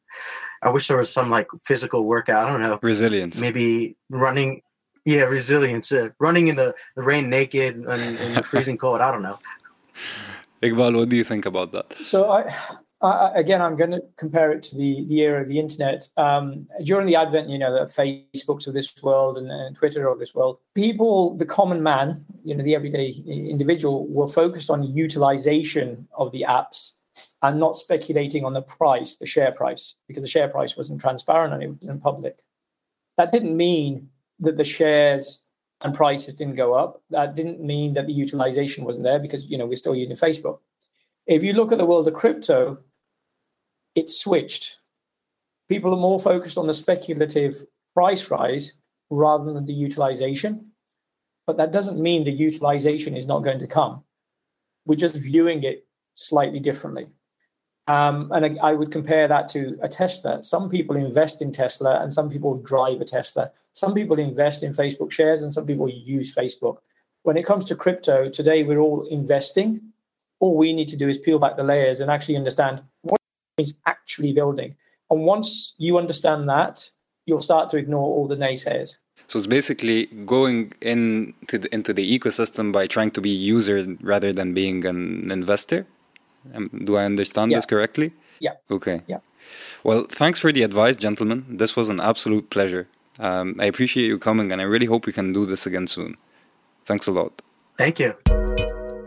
I 0.62 0.70
wish 0.70 0.88
there 0.88 0.96
was 0.96 1.12
some 1.12 1.30
like 1.30 1.48
physical 1.64 2.06
workout. 2.06 2.46
I 2.46 2.50
don't 2.50 2.62
know. 2.62 2.78
Resilience. 2.82 3.40
Maybe 3.40 3.96
running 4.10 4.62
yeah, 5.08 5.22
resilience. 5.22 5.90
Uh, 5.90 6.10
running 6.18 6.48
in 6.48 6.56
the, 6.56 6.74
the 6.94 7.02
rain 7.02 7.30
naked 7.30 7.76
and, 7.76 7.88
and 7.88 8.44
freezing 8.50 8.76
cold. 8.76 9.00
I 9.00 9.10
don't 9.10 9.22
know. 9.22 9.38
Iqbal, 10.62 10.96
what 10.96 11.08
do 11.08 11.16
you 11.16 11.24
think 11.24 11.46
about 11.46 11.72
that? 11.72 11.94
So 12.04 12.30
I, 12.30 12.54
I 13.00 13.30
again, 13.34 13.62
I'm 13.62 13.76
going 13.76 13.92
to 13.92 14.02
compare 14.16 14.52
it 14.52 14.62
to 14.64 14.76
the 14.76 15.06
the 15.08 15.20
era 15.20 15.40
of 15.40 15.48
the 15.48 15.58
internet. 15.58 16.06
Um, 16.18 16.66
during 16.84 17.06
the 17.06 17.16
advent, 17.16 17.48
you 17.48 17.58
know, 17.58 17.72
the 17.72 17.90
Facebooks 17.90 18.66
of 18.66 18.74
this 18.74 18.92
world 19.02 19.38
and, 19.38 19.50
and 19.50 19.74
Twitter 19.76 20.08
of 20.08 20.18
this 20.18 20.34
world, 20.34 20.58
people, 20.74 21.36
the 21.36 21.46
common 21.46 21.82
man, 21.82 22.26
you 22.44 22.54
know, 22.54 22.62
the 22.62 22.74
everyday 22.74 23.08
individual, 23.26 24.06
were 24.08 24.28
focused 24.28 24.68
on 24.68 24.82
utilization 24.82 26.06
of 26.18 26.32
the 26.32 26.44
apps 26.46 26.96
and 27.42 27.58
not 27.58 27.76
speculating 27.76 28.44
on 28.44 28.52
the 28.52 28.62
price, 28.62 29.16
the 29.16 29.26
share 29.26 29.52
price, 29.52 29.94
because 30.06 30.22
the 30.22 30.28
share 30.28 30.48
price 30.48 30.76
wasn't 30.76 31.00
transparent 31.00 31.54
and 31.54 31.62
it 31.62 31.70
wasn't 31.80 32.02
public. 32.02 32.40
That 33.16 33.32
didn't 33.32 33.56
mean 33.56 34.10
that 34.40 34.56
the 34.56 34.64
shares 34.64 35.44
and 35.80 35.94
prices 35.94 36.34
didn't 36.34 36.56
go 36.56 36.74
up. 36.74 37.02
That 37.10 37.34
didn't 37.34 37.60
mean 37.60 37.94
that 37.94 38.06
the 38.06 38.12
utilization 38.12 38.84
wasn't 38.84 39.04
there 39.04 39.18
because 39.18 39.46
you 39.46 39.58
know 39.58 39.66
we're 39.66 39.76
still 39.76 39.94
using 39.94 40.16
Facebook. 40.16 40.58
If 41.26 41.42
you 41.42 41.52
look 41.52 41.72
at 41.72 41.78
the 41.78 41.86
world 41.86 42.08
of 42.08 42.14
crypto, 42.14 42.78
it 43.94 44.10
switched. 44.10 44.80
People 45.68 45.92
are 45.92 46.00
more 46.00 46.18
focused 46.18 46.56
on 46.56 46.66
the 46.66 46.74
speculative 46.74 47.62
price 47.94 48.30
rise 48.30 48.80
rather 49.10 49.52
than 49.52 49.66
the 49.66 49.72
utilization. 49.72 50.70
But 51.46 51.56
that 51.56 51.72
doesn't 51.72 52.00
mean 52.00 52.24
the 52.24 52.30
utilization 52.30 53.16
is 53.16 53.26
not 53.26 53.44
going 53.44 53.58
to 53.58 53.66
come. 53.66 54.04
We're 54.84 54.96
just 54.96 55.16
viewing 55.16 55.64
it 55.64 55.86
slightly 56.14 56.60
differently. 56.60 57.06
Um, 57.88 58.30
and 58.32 58.44
I, 58.44 58.68
I, 58.68 58.72
would 58.74 58.92
compare 58.92 59.26
that 59.28 59.48
to 59.50 59.78
a 59.80 59.88
Tesla. 59.88 60.44
Some 60.44 60.68
people 60.68 60.94
invest 60.94 61.40
in 61.40 61.52
Tesla 61.52 62.02
and 62.02 62.12
some 62.12 62.28
people 62.28 62.58
drive 62.58 63.00
a 63.00 63.04
Tesla. 63.06 63.50
Some 63.72 63.94
people 63.94 64.18
invest 64.18 64.62
in 64.62 64.74
Facebook 64.74 65.10
shares 65.10 65.42
and 65.42 65.50
some 65.50 65.64
people 65.64 65.88
use 65.88 66.34
Facebook. 66.34 66.76
When 67.22 67.38
it 67.38 67.46
comes 67.46 67.64
to 67.64 67.74
crypto, 67.74 68.28
today 68.28 68.62
we're 68.62 68.78
all 68.78 69.06
investing. 69.08 69.80
All 70.38 70.54
we 70.54 70.74
need 70.74 70.88
to 70.88 70.98
do 70.98 71.08
is 71.08 71.18
peel 71.18 71.38
back 71.38 71.56
the 71.56 71.62
layers 71.62 72.00
and 72.00 72.10
actually 72.10 72.36
understand 72.36 72.82
what 73.00 73.20
is 73.56 73.78
actually 73.86 74.34
building. 74.34 74.76
And 75.10 75.24
once 75.24 75.74
you 75.78 75.96
understand 75.96 76.46
that, 76.50 76.90
you'll 77.24 77.40
start 77.40 77.70
to 77.70 77.78
ignore 77.78 78.04
all 78.04 78.28
the 78.28 78.36
naysayers. 78.36 78.98
So 79.28 79.38
it's 79.38 79.46
basically 79.46 80.06
going 80.26 80.74
into 80.82 81.58
the, 81.58 81.74
into 81.74 81.94
the 81.94 82.18
ecosystem 82.18 82.70
by 82.70 82.86
trying 82.86 83.12
to 83.12 83.22
be 83.22 83.30
a 83.32 83.34
user 83.34 83.96
rather 84.02 84.30
than 84.32 84.52
being 84.52 84.84
an 84.84 85.30
investor. 85.30 85.86
Um, 86.54 86.68
do 86.84 86.96
I 86.96 87.04
understand 87.04 87.50
yeah. 87.50 87.58
this 87.58 87.66
correctly? 87.66 88.12
Yeah. 88.40 88.52
Okay. 88.70 89.02
Yeah. 89.06 89.18
Well, 89.84 90.04
thanks 90.08 90.38
for 90.38 90.52
the 90.52 90.62
advice, 90.62 90.96
gentlemen. 90.96 91.44
This 91.48 91.76
was 91.76 91.88
an 91.88 92.00
absolute 92.00 92.50
pleasure. 92.50 92.88
Um, 93.18 93.56
I 93.58 93.64
appreciate 93.66 94.06
you 94.06 94.18
coming, 94.18 94.52
and 94.52 94.60
I 94.60 94.64
really 94.64 94.86
hope 94.86 95.06
we 95.06 95.12
can 95.12 95.32
do 95.32 95.46
this 95.46 95.66
again 95.66 95.86
soon. 95.86 96.16
Thanks 96.84 97.06
a 97.06 97.12
lot. 97.12 97.42
Thank 97.76 97.98
you. 97.98 98.14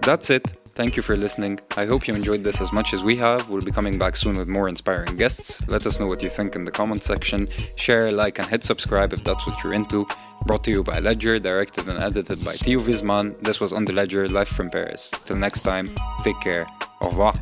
That's 0.02 0.30
it. 0.30 0.54
Thank 0.74 0.96
you 0.96 1.04
for 1.04 1.18
listening. 1.18 1.60
I 1.76 1.86
hope 1.86 2.08
you 2.08 2.16
enjoyed 2.16 2.44
this 2.44 2.62
as 2.62 2.72
much 2.72 2.94
as 2.94 3.04
we 3.04 3.18
have. 3.18 3.50
We'll 3.50 3.62
be 3.62 3.72
coming 3.72 3.98
back 3.98 4.16
soon 4.16 4.38
with 4.38 4.48
more 4.48 4.70
inspiring 4.70 5.18
guests. 5.18 5.68
Let 5.68 5.86
us 5.86 6.00
know 6.00 6.08
what 6.08 6.24
you 6.24 6.30
think 6.30 6.56
in 6.56 6.64
the 6.64 6.72
comment 6.72 7.04
section. 7.04 7.50
Share, 7.76 8.12
like, 8.12 8.40
and 8.40 8.48
hit 8.48 8.64
subscribe 8.64 9.12
if 9.12 9.24
that's 9.24 9.46
what 9.46 9.62
you're 9.64 9.74
into. 9.74 10.08
Brought 10.46 10.64
to 10.64 10.72
you 10.72 10.84
by 10.84 11.00
Ledger, 11.00 11.40
directed 11.40 11.90
and 11.90 12.00
edited 12.02 12.44
by 12.44 12.56
Theo 12.56 12.80
Visman. 12.80 13.38
This 13.44 13.60
was 13.60 13.74
On 13.74 13.84
the 13.84 13.94
Ledger, 13.94 14.28
live 14.30 14.48
from 14.48 14.70
Paris. 14.70 15.12
Till 15.26 15.36
next 15.36 15.62
time, 15.62 15.92
take 16.24 16.40
care. 16.40 16.66
Au 17.02 17.08
revoir. 17.08 17.34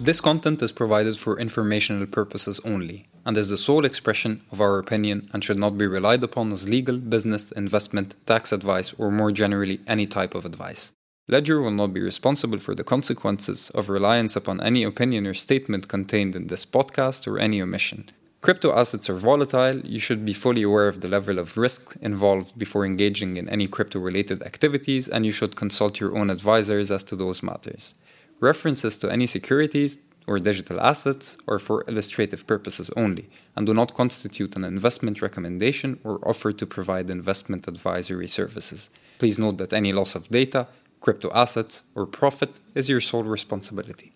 This 0.00 0.20
content 0.20 0.62
is 0.62 0.70
provided 0.70 1.18
for 1.18 1.40
informational 1.40 2.06
purposes 2.06 2.60
only 2.64 3.06
and 3.24 3.36
is 3.36 3.48
the 3.48 3.58
sole 3.58 3.84
expression 3.84 4.42
of 4.52 4.60
our 4.60 4.78
opinion 4.78 5.28
and 5.32 5.42
should 5.42 5.58
not 5.58 5.76
be 5.76 5.88
relied 5.88 6.22
upon 6.22 6.52
as 6.52 6.68
legal, 6.68 6.98
business, 6.98 7.50
investment, 7.50 8.14
tax 8.26 8.52
advice, 8.52 8.94
or 8.94 9.10
more 9.10 9.32
generally 9.32 9.80
any 9.88 10.06
type 10.06 10.36
of 10.36 10.44
advice. 10.44 10.92
Ledger 11.26 11.60
will 11.60 11.72
not 11.72 11.92
be 11.92 12.00
responsible 12.00 12.58
for 12.58 12.76
the 12.76 12.84
consequences 12.84 13.70
of 13.70 13.88
reliance 13.88 14.36
upon 14.36 14.60
any 14.60 14.84
opinion 14.84 15.26
or 15.26 15.34
statement 15.34 15.88
contained 15.88 16.36
in 16.36 16.46
this 16.46 16.64
podcast 16.64 17.26
or 17.26 17.40
any 17.40 17.60
omission. 17.60 18.04
Crypto 18.46 18.72
assets 18.72 19.10
are 19.10 19.16
volatile, 19.16 19.80
you 19.80 19.98
should 19.98 20.24
be 20.24 20.32
fully 20.32 20.62
aware 20.62 20.86
of 20.86 21.00
the 21.00 21.08
level 21.08 21.40
of 21.40 21.58
risk 21.58 21.96
involved 22.00 22.56
before 22.56 22.86
engaging 22.86 23.36
in 23.36 23.48
any 23.48 23.66
crypto 23.66 23.98
related 23.98 24.40
activities, 24.44 25.08
and 25.08 25.26
you 25.26 25.32
should 25.32 25.56
consult 25.56 25.98
your 25.98 26.16
own 26.16 26.30
advisors 26.30 26.92
as 26.92 27.02
to 27.02 27.16
those 27.16 27.42
matters. 27.42 27.96
References 28.38 28.96
to 28.98 29.10
any 29.10 29.26
securities 29.26 29.98
or 30.28 30.38
digital 30.38 30.80
assets 30.80 31.36
are 31.48 31.58
for 31.58 31.82
illustrative 31.88 32.46
purposes 32.46 32.88
only 32.96 33.28
and 33.56 33.66
do 33.66 33.74
not 33.74 33.94
constitute 33.94 34.54
an 34.54 34.62
investment 34.62 35.20
recommendation 35.20 35.98
or 36.04 36.20
offer 36.22 36.52
to 36.52 36.66
provide 36.66 37.10
investment 37.10 37.66
advisory 37.66 38.28
services. 38.28 38.90
Please 39.18 39.40
note 39.40 39.58
that 39.58 39.72
any 39.72 39.90
loss 39.92 40.14
of 40.14 40.28
data, 40.28 40.68
crypto 41.00 41.32
assets, 41.34 41.82
or 41.96 42.06
profit 42.06 42.60
is 42.76 42.88
your 42.88 43.00
sole 43.00 43.24
responsibility. 43.24 44.12